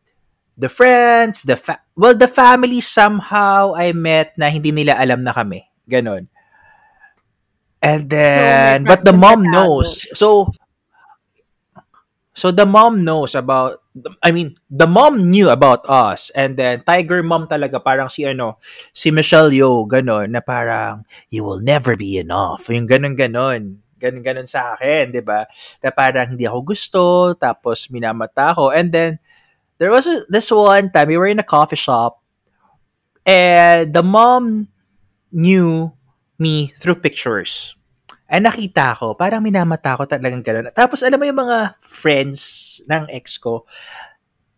[0.57, 5.33] the friends, the fa- well, the family somehow I met na hindi nila alam na
[5.33, 5.65] kami.
[5.89, 6.29] Ganon.
[7.83, 10.07] And then, but the mom knows.
[10.15, 10.55] So,
[12.31, 13.83] so the mom knows about,
[14.23, 16.31] I mean, the mom knew about us.
[16.33, 18.63] And then, Tiger Mom talaga, parang si ano,
[18.95, 22.71] si Michelle Yeoh, ganon, na parang, you will never be enough.
[22.71, 23.83] Yung ganon-ganon.
[23.99, 25.47] Ganon-ganon sa akin, di ba?
[25.83, 27.03] Na parang hindi ako gusto,
[27.35, 28.71] tapos minamata ako.
[28.71, 29.22] And then,
[29.83, 32.23] there was a, this one time, we were in a coffee shop,
[33.27, 34.71] and the mom
[35.35, 35.91] knew
[36.39, 37.75] me through pictures.
[38.31, 40.71] And nakita ko, parang minamata ko talagang gano'n.
[40.71, 43.67] Tapos alam mo yung mga friends ng ex ko,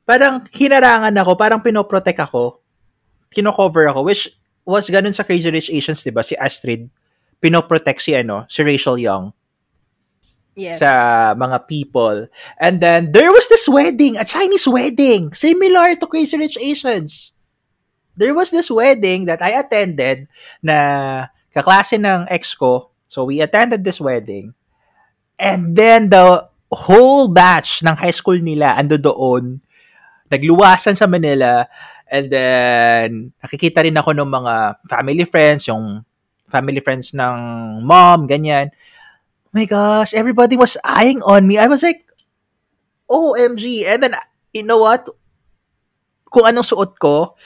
[0.05, 2.61] parang hinarangan ako, parang pinoprotect ako,
[3.33, 4.29] kino-cover ako, which
[4.68, 6.20] was ganun sa Crazy Rich Asians, di ba?
[6.20, 6.87] Si Astrid,
[7.41, 9.33] pinoprotect si ano, si Rachel Young
[10.55, 10.78] Yes.
[10.78, 12.30] sa mga people.
[12.62, 17.34] And then, there was this wedding, a Chinese wedding, similar to Crazy Rich Asians.
[18.14, 20.30] There was this wedding that I attended
[20.62, 22.94] na kaklase ng ex ko.
[23.11, 24.55] So, we attended this wedding.
[25.34, 29.59] And then, the whole batch ng high school nila ando doon.
[30.30, 31.66] Nagluwasan sa Manila.
[32.07, 33.09] And then,
[33.42, 34.55] nakikita rin ako ng mga
[34.86, 36.07] family friends, yung
[36.46, 37.36] family friends ng
[37.82, 38.70] mom, ganyan
[39.55, 41.57] my gosh, everybody was eyeing on me.
[41.57, 42.02] I was like,
[43.07, 43.86] OMG.
[43.86, 44.14] And then,
[44.52, 45.07] you know what?
[46.26, 47.38] Kung anong suot ko,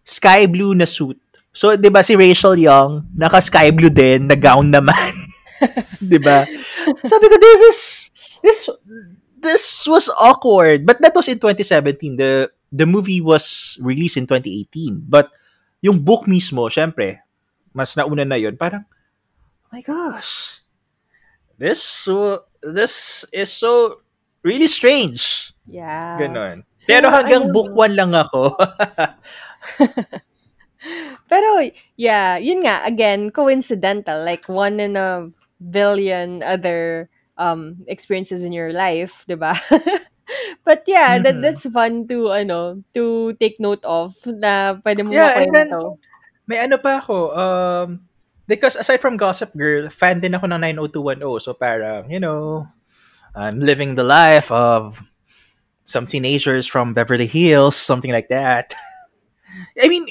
[0.00, 1.20] sky blue na suit.
[1.52, 5.28] So, di ba si Rachel Young, naka sky blue din, na gown naman.
[6.00, 6.48] di ba?
[7.04, 7.80] Sabi ko, this is,
[8.40, 8.58] this,
[9.36, 10.88] this was awkward.
[10.88, 12.16] But that was in 2017.
[12.16, 15.04] The, the movie was released in 2018.
[15.04, 15.28] But,
[15.84, 17.20] yung book mismo, syempre,
[17.76, 20.61] mas nauna na yun, parang, oh my gosh,
[21.62, 24.02] this so this is so
[24.42, 25.54] really strange.
[25.70, 26.18] Yeah.
[26.18, 26.66] Ganon.
[26.74, 28.58] So, Pero hanggang book 1 lang ako.
[31.30, 31.48] Pero,
[31.94, 34.26] yeah, yun nga, again, coincidental.
[34.26, 35.30] Like, one in a
[35.62, 37.06] billion other
[37.38, 39.54] um experiences in your life, di ba?
[40.66, 41.42] But yeah, that Mhm.
[41.46, 46.02] that's fun to, ano, to take note of na pwede mo Yeah, and then- makwento.
[46.50, 47.88] May ano pa ako, um,
[48.46, 51.40] because aside from Gossip Girl, fan din ako ng 90210.
[51.40, 52.66] So parang, you know,
[53.34, 55.00] I'm living the life of
[55.84, 58.74] some teenagers from Beverly Hills, something like that.
[59.82, 60.06] I mean,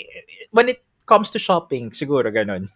[0.52, 2.70] when it comes to shopping, siguro ganun.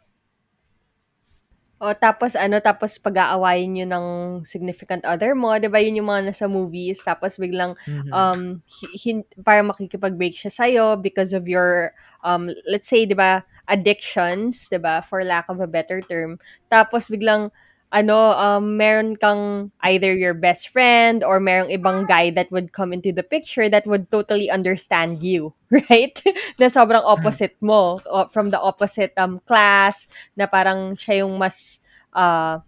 [1.76, 4.06] O, tapos ano, tapos pag-aawayin nyo ng
[4.48, 8.12] significant other mo, di ba yun yung mga nasa movies, tapos biglang, Mhm.
[8.16, 11.92] um, hi- hin- parang makikipag-break siya sa'yo because of your,
[12.24, 16.38] um, let's say, di ba, addictions, di ba, for lack of a better term.
[16.70, 17.50] Tapos biglang,
[17.96, 22.92] ano, um, meron kang either your best friend or merong ibang guy that would come
[22.92, 25.54] into the picture that would totally understand you,
[25.90, 26.20] right?
[26.60, 28.02] na sobrang opposite mo,
[28.36, 31.80] from the opposite um class, na parang siya yung mas,
[32.12, 32.60] uh,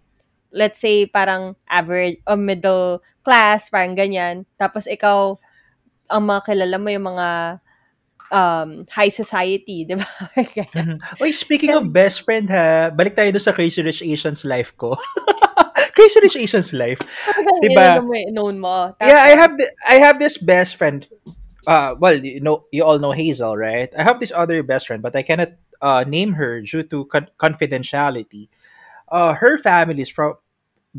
[0.48, 4.48] let's say, parang average o middle class, parang ganyan.
[4.56, 5.36] Tapos ikaw,
[6.08, 7.60] ang mga kilala mo yung mga
[8.30, 10.06] um, high society, di ba?
[10.36, 10.98] Mhm.
[11.20, 14.96] Uy, speaking of best friend ha, balik tayo doon sa Crazy Rich Asians life ko.
[15.96, 17.00] Crazy Rich Asians life.
[17.64, 18.94] Yung may- known mo.
[19.02, 21.06] Yeah, I have the, I have this best friend.
[21.66, 23.92] Uh, well, you know, you all know Hazel, right?
[23.92, 25.52] I have this other best friend, but I cannot
[25.82, 28.48] uh, name her due to con- confidentiality.
[29.10, 30.34] Uh, her family is from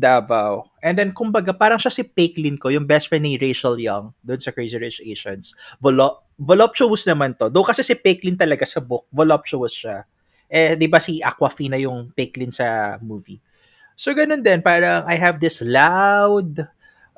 [0.00, 0.72] Davao.
[0.80, 4.40] And then, kumbaga, parang siya si Paiklin ko, yung best friend ni Rachel Young, doon
[4.40, 5.52] sa Crazy Rich Asians.
[5.76, 7.52] Volo- voluptuous naman to.
[7.52, 10.08] Doon kasi si Paiklin talaga sa book, voluptuous siya.
[10.48, 13.38] Eh, di ba si Aquafina yung Paiklin sa movie?
[13.94, 14.64] So, ganun din.
[14.64, 16.64] Parang I have this loud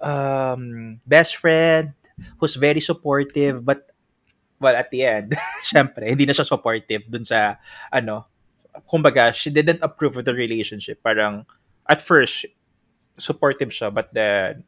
[0.03, 1.95] um, best friend
[2.43, 3.93] who's very supportive but
[4.62, 5.35] well, at the end,
[5.66, 7.59] syempre, hindi na siya supportive dun sa,
[7.91, 8.30] ano,
[8.87, 11.03] kumbaga, she didn't approve of the relationship.
[11.03, 11.45] Parang,
[11.91, 12.47] at first,
[13.19, 14.65] supportive siya, but then,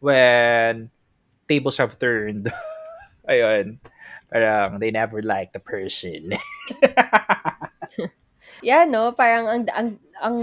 [0.00, 0.90] when
[1.48, 2.50] tables have turned,
[3.28, 3.78] ayun,
[4.30, 6.34] parang they never like the person.
[8.64, 9.88] Yeah, no, parang ang, ang,
[10.22, 10.36] ang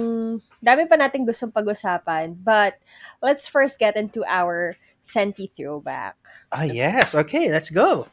[0.62, 2.38] dami pa nating gustong pag-usapan.
[2.38, 2.78] But
[3.22, 6.16] let's first get into our Senti throwback.
[6.54, 7.12] ah, yes.
[7.12, 8.08] Okay, let's go.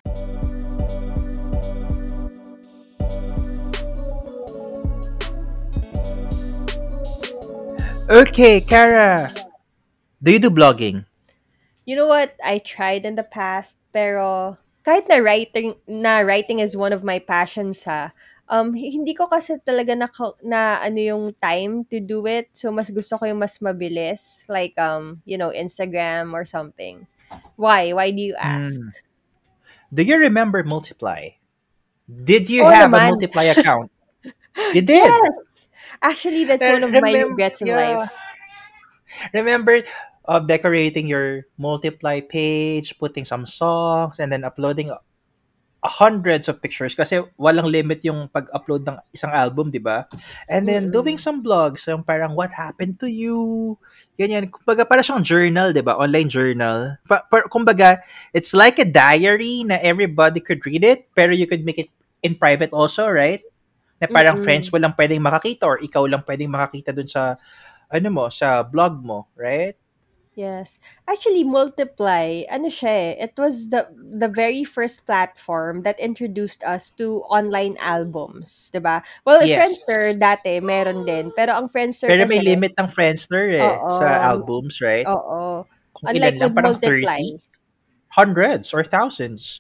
[8.11, 9.23] Okay, Kara.
[10.19, 11.07] Do you do blogging?
[11.87, 12.35] You know what?
[12.43, 17.23] I tried in the past, pero kahit na writing, na writing is one of my
[17.23, 18.11] passions ha,
[18.51, 20.11] um, hindi ko kasi talaga na,
[20.43, 22.51] na ano yung time to do it.
[22.51, 24.43] So, mas gusto ko yung mas mabilis.
[24.51, 27.07] Like, um, you know, Instagram or something.
[27.55, 27.95] Why?
[27.95, 28.75] Why do you ask?
[28.75, 28.91] Mm.
[29.95, 31.39] Do you remember Multiply?
[32.11, 33.07] Did you Oo have a.
[33.07, 33.95] Multiply account?
[34.75, 35.07] You did.
[35.07, 35.70] Yes!
[36.03, 37.77] Actually, that's one of my regrets in yeah.
[37.77, 38.13] life.
[39.33, 39.85] Remember
[40.25, 44.93] of decorating your Multiply page, putting some songs, and then uploading
[45.81, 50.05] hundreds of pictures kasi walang limit yung pag-upload ng isang album, di ba?
[50.45, 51.25] And then doing Mm-mm.
[51.25, 53.81] some blogs, yung parang what happened to you,
[54.21, 54.53] ganyan.
[54.53, 55.97] Kumbaga para siyang journal, di ba?
[55.97, 56.79] Online journal.
[57.09, 58.05] Pa, pa, kumbaga,
[58.37, 61.89] it's like a diary na everybody could read it, pero you could make it
[62.21, 63.41] in private also, right?
[64.01, 64.43] Na parang Mm-mm.
[64.43, 67.37] friends walang pwedeng makakita or ikaw lang pwedeng makakita dun sa
[67.91, 69.77] ano mo, sa blog mo, right?
[70.39, 70.79] Yes.
[71.11, 76.89] Actually, Multiply, ano siya eh, it was the the very first platform that introduced us
[77.03, 79.03] to online albums, 'di ba?
[79.27, 79.59] Well, Yes.
[79.59, 83.91] Friendster dati meron din, pero ang Friendster Pero kasi may limit ng Friendster eh, Oo.
[83.91, 85.11] sa albums, right?
[85.11, 85.67] Oo.
[85.93, 87.23] Kung Unlike ilan lang, parang Multiply.
[87.23, 87.43] 30,
[88.17, 89.59] hundreds or thousands.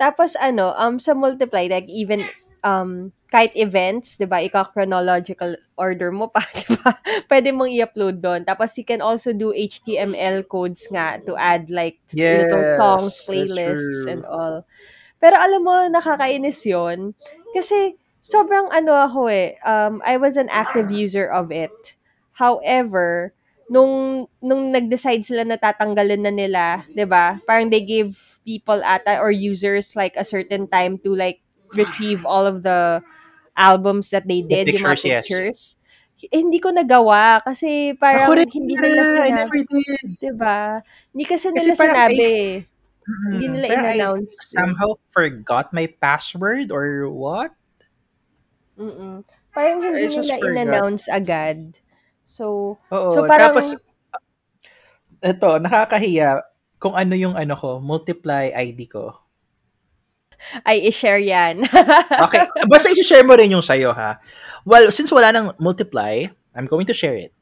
[0.00, 2.24] Tapos ano, um sa Multiply like even
[2.64, 4.40] um kahit events, 'di ba?
[4.40, 6.96] Ika chronological order mo pa, 'di ba?
[7.28, 8.48] Pwede mong i-upload doon.
[8.48, 12.00] Tapos you can also do HTML codes nga to add like
[12.32, 14.64] little songs, Yes, playlists and all.
[15.20, 17.12] Pero alam mo, nakakainis 'yon
[17.52, 21.72] kasi sobrang ano ako eh, um I was an active user of it.
[22.40, 23.36] However,
[23.68, 27.40] nung nung nag-decide sila na tatanggalin na nila, 'di ba?
[27.44, 28.16] Parang they gave
[28.48, 33.02] people ata or users like a certain time to like retrieve all of the
[33.56, 35.26] albums that they The did, yung mga pictures, yes.
[35.28, 35.60] pictures.
[36.32, 40.16] Eh, hindi ko nagawa kasi Ako parang rin hindi na, nila I sinabi, never did.
[40.20, 40.80] 'di ba?
[41.12, 42.22] Hindi kasi Kasi nila parang sinabi.
[42.22, 42.48] I, eh.
[43.30, 44.34] Hindi mm, nila parang I in-announce.
[44.54, 44.66] eh.
[44.66, 47.52] somehow forgot my password or what?
[48.78, 49.24] Mm-mm.
[49.54, 50.46] Parang I hindi nila forgot.
[50.46, 51.80] in-announce agad.
[52.26, 53.76] So, Oo, so parang tapos
[55.22, 56.44] ito, nakakahiya
[56.78, 59.16] kung ano yung ano ko, multiply ID ko.
[60.64, 61.64] Ay i-share yan.
[62.26, 64.18] Okay, basta i-share mo rin yung sayo ha.
[64.66, 67.32] Well, since wala nang multiply, I'm going to share it.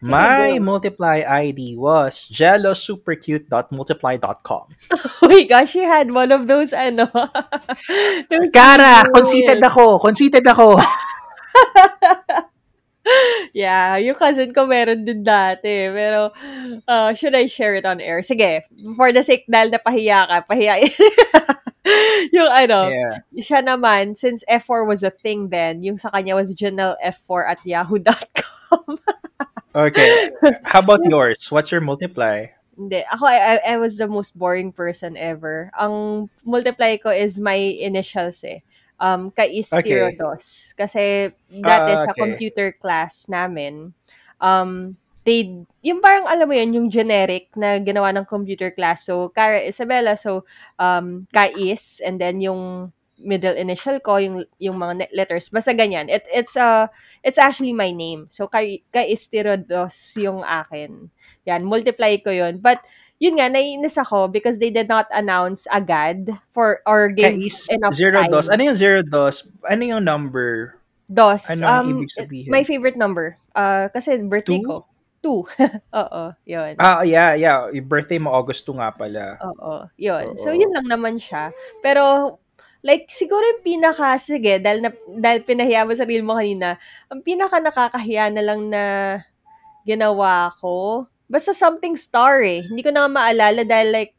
[0.00, 0.64] Sige, My go.
[0.64, 4.64] multiply ID was jellosupercute.multiply.com.
[5.22, 7.04] oh my gosh, you had one of those, ano,
[8.32, 9.12] those Kara, emails.
[9.12, 10.80] conceited ako, conceited ako.
[13.50, 15.90] Yeah, yung cousin ko meron din dati.
[15.90, 16.30] Pero,
[16.86, 18.22] uh, should I share it on air?
[18.22, 18.62] Sige,
[18.94, 20.86] for the sake dahil napahiya ka, pahiya.
[22.36, 23.24] yung ano, yeah.
[23.40, 27.60] siya naman, since F4 was a thing then, yung sa kanya was Janelle F4 at
[27.64, 28.84] yahoo.com.
[29.70, 30.30] Okay.
[30.66, 31.10] How about Yes.
[31.14, 31.40] yours?
[31.54, 32.50] What's your multiply?
[32.74, 33.06] Hindi.
[33.06, 35.70] Ako, I, I, was the most boring person ever.
[35.78, 38.66] Ang multiply ko is my initials eh.
[38.98, 40.18] Um, Kais Okay.
[40.74, 41.30] Kasi
[41.62, 42.18] dati Ah, sa okay.
[42.18, 43.94] computer class namin,
[44.42, 49.04] um, they, yung parang alam mo yun, yung generic na ginawa ng computer class.
[49.04, 50.44] So, Cara Isabella, so,
[50.80, 55.52] um, Kais, and then yung middle initial ko, yung, yung mga net- letters.
[55.52, 56.08] Basta ganyan.
[56.08, 56.88] It, it's, uh,
[57.20, 58.26] it's actually my name.
[58.32, 61.12] So, Kais Tirodos yung akin.
[61.44, 62.64] Yan, multiply ko yun.
[62.64, 62.80] But,
[63.20, 67.92] yun nga, naiinis ako because they did not announce agad for, or gave Kais enough
[67.92, 68.32] zero time.
[68.32, 68.48] dos.
[68.48, 69.44] Ano yung zero dos?
[69.68, 70.80] Ano yung number?
[71.04, 71.52] Dos.
[71.52, 72.48] Anong um, ibig sabihin?
[72.48, 73.36] my favorite number.
[73.52, 74.64] Uh, kasi birthday Two?
[74.64, 74.76] ko.
[75.20, 75.44] Two.
[76.00, 76.80] Oo, yun.
[76.80, 77.68] Ah, yeah, yeah.
[77.68, 79.36] Yung birthday mo, August 2 nga pala.
[79.44, 80.32] Oo, yun.
[80.40, 80.56] So, Oo.
[80.56, 81.52] yun lang naman siya.
[81.84, 82.36] Pero,
[82.80, 86.80] like, siguro yung pinaka, sige, dahil, na, dahil pinahiya mo sa reel mo kanina,
[87.12, 88.84] ang pinaka nakakahiya na lang na
[89.84, 92.64] ginawa ko, basta something star eh.
[92.64, 94.16] Hindi ko na maalala dahil like,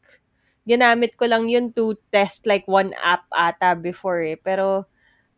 [0.62, 4.38] ginamit ko lang yun to test like one app ata before eh.
[4.38, 4.86] Pero,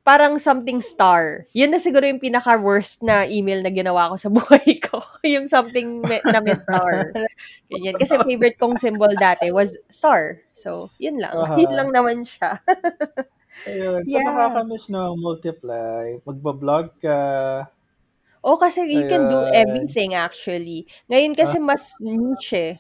[0.05, 1.49] parang something star.
[1.57, 5.01] Yun na siguro yung pinaka-worst na email na ginawa ko sa buhay ko.
[5.25, 7.09] yung something me- na may star.
[7.73, 7.97] Ganyan.
[7.97, 10.45] Kasi favorite kong symbol dati was star.
[10.53, 11.33] So, yun lang.
[11.33, 11.57] Aha.
[11.57, 12.61] Yun lang naman siya.
[13.65, 14.05] Ayun.
[14.05, 14.29] So, Yeah.
[14.29, 16.21] nakakamiss na multiply.
[16.23, 17.19] Magbablog ka.
[18.45, 20.85] O kasi you can do everything actually.
[21.09, 21.65] Ngayon kasi Ah.
[21.65, 22.75] mas niche eh.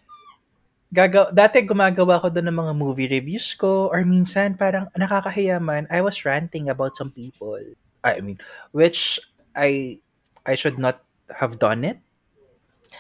[0.94, 5.90] Gagaw dati gumagawa ko doon ng mga movie reviews ko or minsan parang nakakahiya man,
[5.90, 7.58] I was ranting about some people.
[8.06, 8.38] I mean,
[8.70, 9.18] which
[9.58, 9.98] I
[10.46, 11.02] I should not
[11.42, 11.98] have done it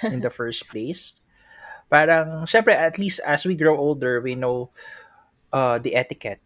[0.02, 1.22] in the first place.
[1.86, 4.74] Parang, syempre, at least as we grow older, we know
[5.54, 6.40] uh, the etiquette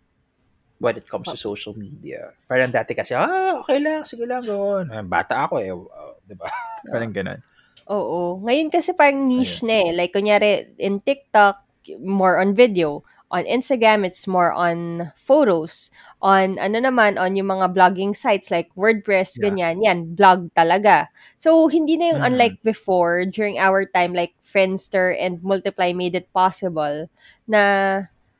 [0.78, 2.34] when it comes to social media.
[2.44, 4.90] Parang dati kasi, ah, okay lang, sige lang, gawin.
[5.06, 6.50] Bata ako eh, uh, di ba?
[6.92, 7.40] Parang ganun.
[7.88, 8.40] Oo.
[8.44, 9.90] Ngayon kasi parang niche na eh.
[9.96, 11.56] Like, kunyari, in TikTok,
[12.04, 13.00] more on video.
[13.28, 15.92] On Instagram, it's more on photos.
[16.20, 19.48] On, ano naman, on yung mga blogging sites like WordPress, Yeah.
[19.52, 19.76] ganyan.
[19.84, 21.08] Yan, blog talaga.
[21.36, 22.28] So, hindi na yung Mhm.
[22.28, 27.08] unlike before, during our time, like Friendster and Multiply made it possible
[27.44, 27.62] na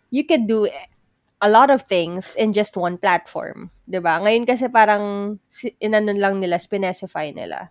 [0.09, 0.69] you could do
[1.41, 3.71] a lot of things in just one platform.
[3.87, 4.19] 'di ba?
[4.25, 7.71] Ngayon kasi parang si- inano lang nila, specify nila.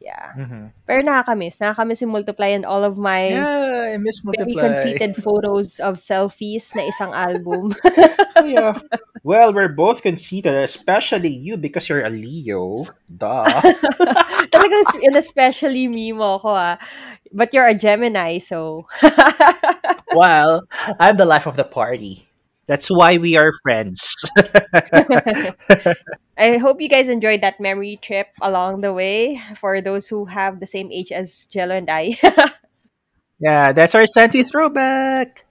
[0.00, 0.36] Yeah.
[0.38, 0.70] Mhm.
[0.86, 1.58] Pero nakakamiss.
[1.58, 4.62] Nakakamiss yung Multiply and all of my Yeah, I miss very Multiply.
[4.70, 7.74] conceited photos of selfies na isang album.
[8.46, 8.78] Yeah.
[9.24, 12.84] Well, we're both conceited, especially you because you're a Leo.
[13.08, 13.48] Duh.
[14.52, 14.84] Talagang
[15.16, 16.76] especially me mo ko ah.
[17.32, 18.86] But you're a Gemini, so...
[20.14, 20.68] well,
[21.00, 22.28] I'm the life of the party.
[22.66, 24.02] That's why we are friends.
[26.36, 30.58] I hope you guys enjoyed that memory trip along the way for those who have
[30.58, 32.18] the same age as Jello and I.
[33.38, 35.46] yeah, that's our Santi throwback.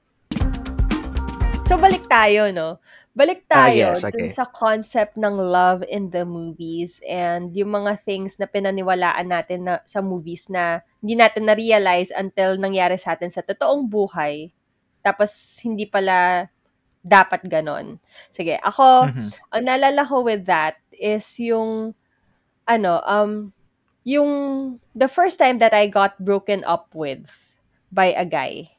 [1.66, 2.84] so balik tayo, no?
[3.16, 4.12] Balik Ah, tayo yes, okay.
[4.12, 9.72] dun sa concept ng love in the movies and yung mga things na pinaniwalaan natin
[9.72, 14.52] na, sa movies na hindi natin na-realize until nangyari sa atin sa totoong buhay.
[15.00, 15.32] Tapos
[15.64, 16.52] hindi pala
[17.06, 18.02] dapat ganon.
[18.34, 19.30] Sige, ako, Mhm.
[19.54, 21.94] ang naalala ko with that is yung,
[22.66, 23.54] ano, um,
[24.02, 24.30] yung
[24.98, 27.30] the first time that I got broken up with
[27.94, 28.74] by a guy.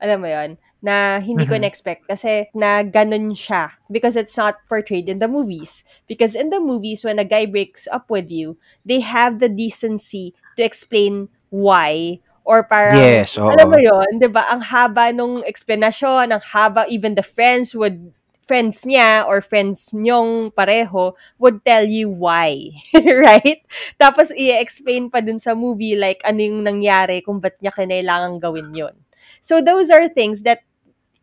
[0.00, 1.66] Alam mo yon na hindi ko Mhm.
[1.66, 5.82] na-expect kasi na ganun siya because it's not portrayed in the movies.
[6.06, 8.56] Because in the movies, when a guy breaks up with you,
[8.86, 13.52] they have the decency to explain why or parang Yes, oo.
[13.52, 14.48] alam mo yon, 'di ba?
[14.48, 18.16] Ang haba nung explanation, ang haba even the friends would
[18.48, 22.72] friends niya or friends nyong pareho would tell you why,
[23.28, 23.60] right?
[24.00, 28.72] Tapos i-explain pa dun sa movie like ano yung nangyari kung ba't niya kinailangan gawin
[28.72, 28.96] yun.
[29.44, 30.64] So those are things that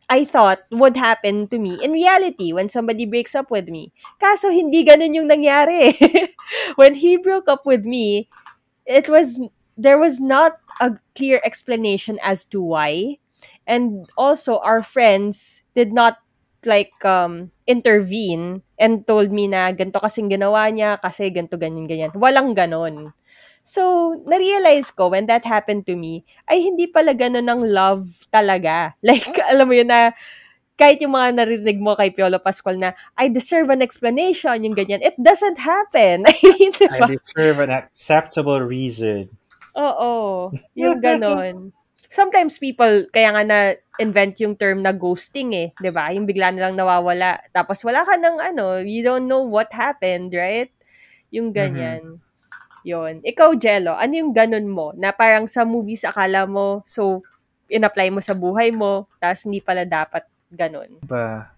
[0.05, 3.89] I thought would happen to me in reality when somebody breaks up with me.
[4.21, 5.97] Kaso hindi ganun yung nangyari.
[6.79, 8.29] when he broke up with me,
[8.85, 9.41] it was
[9.77, 13.19] there was not a clear explanation as to why.
[13.67, 16.19] And also our friends did not
[16.65, 22.11] like um intervene and told me na ganto kasing ginawa niya kasi ganto ganyan ganyan.
[22.17, 23.13] Walang ganon.
[23.65, 28.93] So na-realize ko when that happened to me ay hindi pala ganon ang love talaga.
[29.05, 30.13] Like alam mo yun na
[30.75, 35.01] kahit yung mga narinig mo kay Piolo Pascual na I deserve an explanation yung ganyan
[35.01, 36.25] it doesn't happen.
[36.29, 37.09] I mean diba?
[37.09, 39.33] I deserve an acceptable reason.
[39.75, 41.75] Oo, yung ganon.
[42.07, 46.07] Sometimes people, kaya nga na-invent yung term na ghosting eh, di ba?
[46.15, 47.43] Yung bigla nilang nawawala.
[47.51, 50.71] Tapos wala ka ng ano, you don't know what happened, right?
[51.33, 52.23] Yung ganyan.
[52.85, 53.25] Yon.
[53.25, 54.93] Ikaw, Jello, ano yung ganon mo?
[54.93, 57.25] Na parang sa movies akala mo, so,
[57.65, 60.23] in-apply mo sa buhay mo, tapos hindi pala dapat
[60.53, 61.01] ganon.
[61.01, 61.49] Ba?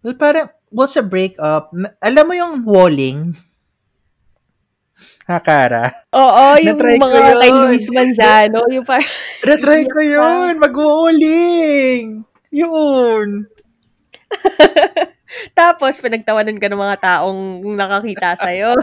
[0.00, 1.70] Well, parang, what's a breakup?
[2.00, 3.36] Alam mo yung walling?
[5.22, 5.86] Ha, Kara?
[6.10, 7.50] Oo, yung Na-try mga kay.
[7.54, 9.06] Luis Manzano, yung parang,
[9.46, 10.58] Na-try ko yun!
[10.58, 12.26] Mag-walling!
[12.50, 13.46] Yun!
[15.58, 18.74] tapos pinagtawanan ka ng mga taong nakakita sa'yo.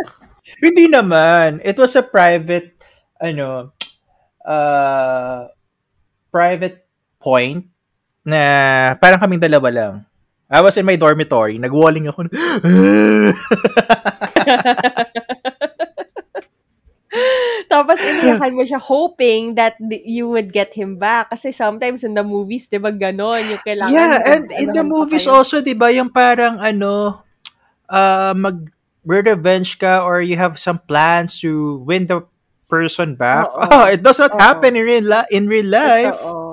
[0.64, 1.64] Hindi naman.
[1.64, 2.76] It was a private,
[3.16, 3.72] ano,
[4.44, 5.48] uh,
[6.28, 6.84] private
[7.16, 7.64] point
[8.28, 8.40] na
[9.00, 10.04] parang kaming dalawa lang.
[10.52, 11.56] I was in my dormitory.
[11.56, 12.28] Nag-walling ako.
[17.68, 21.28] Tapos iniyakan mo siya hoping that th- you would get him back.
[21.28, 23.92] Kasi sometimes in the movies, di ba ganon, yung kailangan.
[23.92, 25.44] yeah, and in the movies kayo.
[25.44, 27.20] also, di ba, yung parang ano,
[27.92, 28.72] uh, mag
[29.04, 32.24] revenge ka or you have some plans to win the
[32.68, 33.48] person back.
[33.52, 33.68] Oo.
[33.68, 34.40] Oh, it does not Oo.
[34.40, 36.16] happen in real, li- in real life.
[36.16, 36.47] Totoo.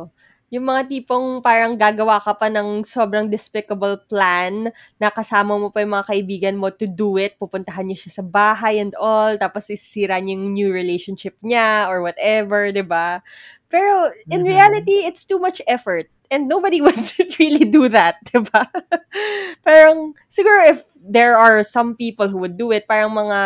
[0.54, 4.70] Yung mga tipong parang gagawa ka pa ng sobrang despicable plan
[5.02, 7.34] na kasama mo pa yung mga kaibigan mo to do it.
[7.42, 9.34] Pupuntahan niyo siya sa bahay and all.
[9.42, 13.26] Tapos isira niyo yung new relationship niya or whatever, di ba?
[13.74, 14.50] Pero in Mhm.
[14.54, 16.06] reality, it's too much effort.
[16.30, 16.98] And nobody would
[17.42, 18.70] really do that, di ba?
[19.66, 23.40] parang, siguro if there are some people who would do it, parang mga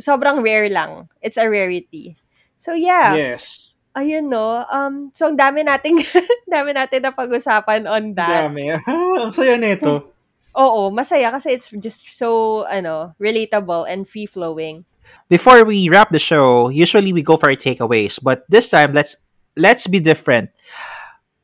[0.00, 1.08] sobrang rare lang.
[1.22, 2.16] It's a rarity.
[2.56, 3.67] So yeah, Yes.
[3.96, 4.64] Ayun no.
[4.68, 6.02] Um, so ang dami nating,
[6.52, 8.48] dami natin na pag-usapan on that.
[8.48, 8.74] Dami.
[9.22, 10.12] Ang saya nito.
[10.58, 14.82] Oo, masaya kasi it's just so, ano, relatable and free-flowing.
[15.28, 19.16] Before we wrap the show, usually we go for our takeaways, but this time let's
[19.56, 20.50] let's be different.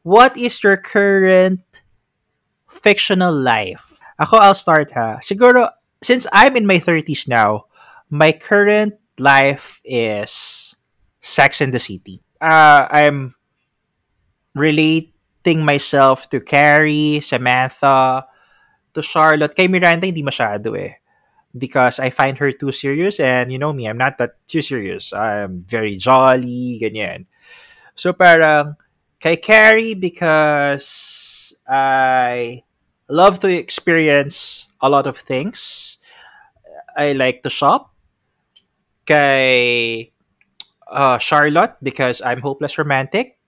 [0.02, 1.64] What is your current
[2.68, 3.96] fictional life?
[4.20, 5.18] Ako, I'll start ha.
[5.20, 5.70] Siguro,
[6.02, 7.66] since I'm in my 30s now,
[8.10, 10.76] my current life is
[11.20, 12.23] Sex in the City.
[12.44, 13.34] Uh, I'm
[14.54, 18.28] relating myself to Carrie, Samantha,
[18.92, 19.56] to Charlotte.
[19.56, 21.00] Kay Miranda, hindi masyado eh.
[21.56, 25.12] Because I find her too serious and you know me, I'm not that too serious.
[25.12, 27.26] I'm very jolly, ganyan.
[27.94, 28.76] So parang,
[29.20, 32.64] kay Carrie because I
[33.08, 35.96] love to experience a lot of things.
[36.96, 37.94] I like to shop.
[39.06, 40.13] Kay
[40.90, 43.38] uh, Charlotte because I'm hopeless romantic.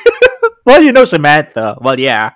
[0.66, 1.78] well, you know Samantha.
[1.80, 2.32] Well, yeah.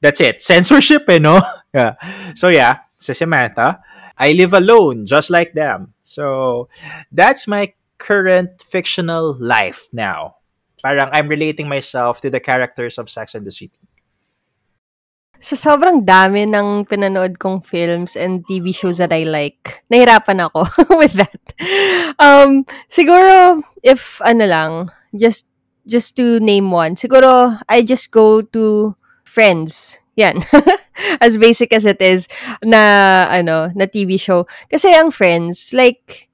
[0.00, 0.40] That's it.
[0.40, 1.40] Censorship, eh, no?
[1.74, 1.94] yeah.
[2.34, 3.80] So, yeah, si Samantha.
[4.16, 5.94] I live alone, just like them.
[6.02, 6.68] So,
[7.12, 10.40] that's my current fictional life now.
[10.80, 13.80] Parang I'm relating myself to the characters of Sex and the City.
[15.40, 20.68] Sa sobrang dami ng pinanood kong films and TV shows that I like, nahirapan ako
[21.00, 21.49] with that.
[22.18, 24.72] Um, siguro, if ano lang,
[25.12, 25.46] just
[25.84, 28.94] just to name one, siguro I just go to
[29.24, 29.98] Friends.
[30.16, 30.42] Yan.
[31.20, 32.28] as basic as it is
[32.64, 34.46] na ano, na TV show.
[34.68, 36.29] Kasi ang Friends, like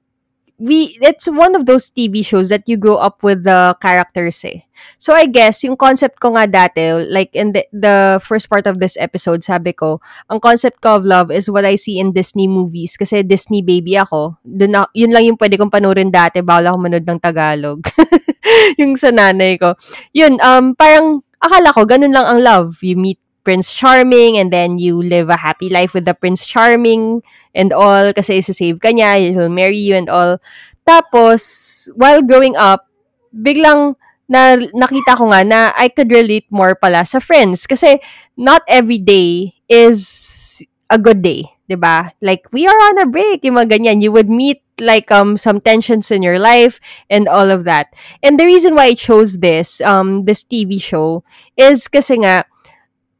[0.57, 4.65] we it's one of those TV shows that you grow up with the characters eh.
[4.97, 8.81] So I guess yung concept ko nga dati like in the, the first part of
[8.81, 12.49] this episode sabi ko, ang concept ko of love is what I see in Disney
[12.49, 14.37] movies kasi Disney baby ako.
[14.41, 17.85] Dun na, yun lang yung pwede kong panoorin dati bawal ako manood ng Tagalog.
[18.81, 19.77] yung sa nanay ko.
[20.13, 22.81] Yun, um, parang akala ko ganun lang ang love.
[22.81, 27.23] You meet Prince Charming and then you live a happy life with the Prince Charming
[27.55, 30.35] and all kasi isa-save ka niya, he'll marry you and all.
[30.83, 32.91] Tapos, while growing up,
[33.31, 33.95] biglang
[34.27, 38.03] na nakita ko nga na I could relate more pala sa friends kasi
[38.35, 40.59] not every day is
[40.91, 42.11] a good day, 'di ba?
[42.19, 44.03] Like we are on a break, yung mga ganyan.
[44.03, 47.95] You would meet like um some tensions in your life and all of that.
[48.19, 51.23] And the reason why I chose this um this TV show
[51.55, 52.43] is kasi nga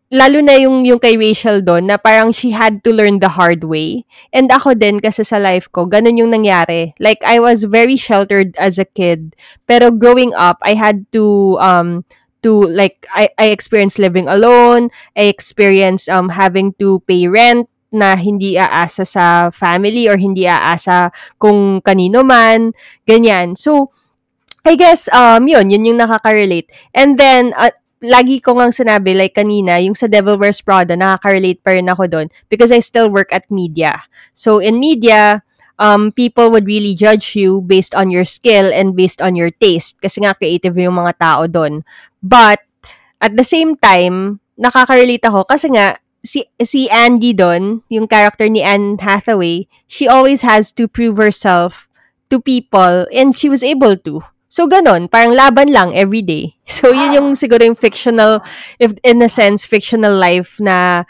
[0.08, 3.68] lalo na yung yung kay Rachel doon na parang she had to learn the hard
[3.68, 4.08] way.
[4.32, 6.96] And ako din kasi sa life ko, ganun yung nangyari.
[7.00, 9.36] Like I was very sheltered as a kid,
[9.68, 12.08] pero growing up, I had to um
[12.44, 18.20] to like I I experienced living alone, I experienced um having to pay rent na
[18.20, 22.72] hindi aasa sa family or hindi aasa kung kanino man,
[23.04, 23.60] ganyan.
[23.60, 23.92] So
[24.64, 26.72] I guess um yun, yun yung nakaka-relate.
[26.96, 31.62] And then uh, lagi ko ngang sinabi, like kanina, yung sa Devil Wears Prada, nakaka-relate
[31.62, 34.06] pa rin ako doon because I still work at media.
[34.38, 35.42] So, in media,
[35.82, 40.02] um, people would really judge you based on your skill and based on your taste
[40.02, 41.82] kasi nga creative yung mga tao doon.
[42.22, 42.62] But,
[43.18, 48.62] at the same time, nakaka-relate ako kasi nga, si, si Andy doon, yung character ni
[48.62, 51.90] Anne Hathaway, she always has to prove herself
[52.30, 54.22] to people and she was able to.
[54.48, 55.12] So, ganon.
[55.12, 56.56] Parang laban lang every day.
[56.68, 58.44] So, yun yung siguro yung fictional,
[58.80, 61.08] if in a sense, fictional life na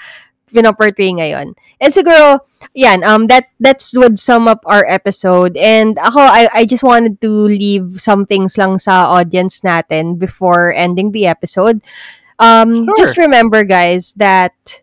[0.53, 1.57] pinoportray ngayon.
[1.81, 2.41] And siguro,
[2.73, 5.57] yan, um, that, that's would sum up our episode.
[5.57, 10.73] And ako, I, I just wanted to leave some things lang sa audience natin before
[10.73, 11.81] ending the episode.
[12.39, 12.97] Um, Sure.
[12.97, 14.81] Just remember, guys, that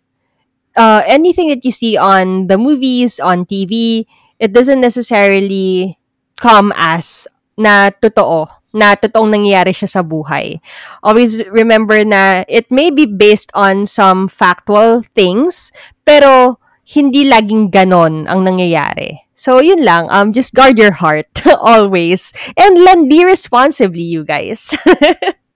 [0.77, 4.07] uh, anything that you see on the movies, on TV,
[4.39, 5.99] it doesn't necessarily
[6.39, 7.27] come as
[7.59, 10.59] na totoo, na totoong nangyayari siya sa buhay.
[11.03, 15.71] Always remember na it may be based on some factual things,
[16.05, 19.25] pero hindi laging ganon ang nangyayari.
[19.35, 20.07] So, yun lang.
[20.11, 21.27] Um, just guard your heart
[21.59, 22.33] always.
[22.57, 24.77] And landi responsibly, you guys.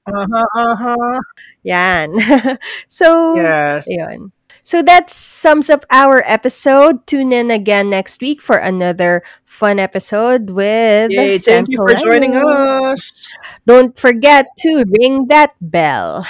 [0.09, 1.21] Uh-huh, uh-huh.
[1.65, 2.09] Yan.
[2.89, 3.89] so, Yes.
[3.89, 4.33] Ayun.
[4.69, 7.07] So that sums up our episode.
[7.07, 12.37] Tune in again next week for another fun episode with Yay, thank you for joining
[12.37, 13.31] us.
[13.65, 16.27] Don't forget to ring that bell.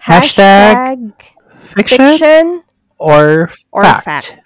[0.00, 1.10] Hashtag
[1.58, 2.62] Fiction, fiction
[2.98, 4.04] or, or fact?
[4.04, 4.36] fact.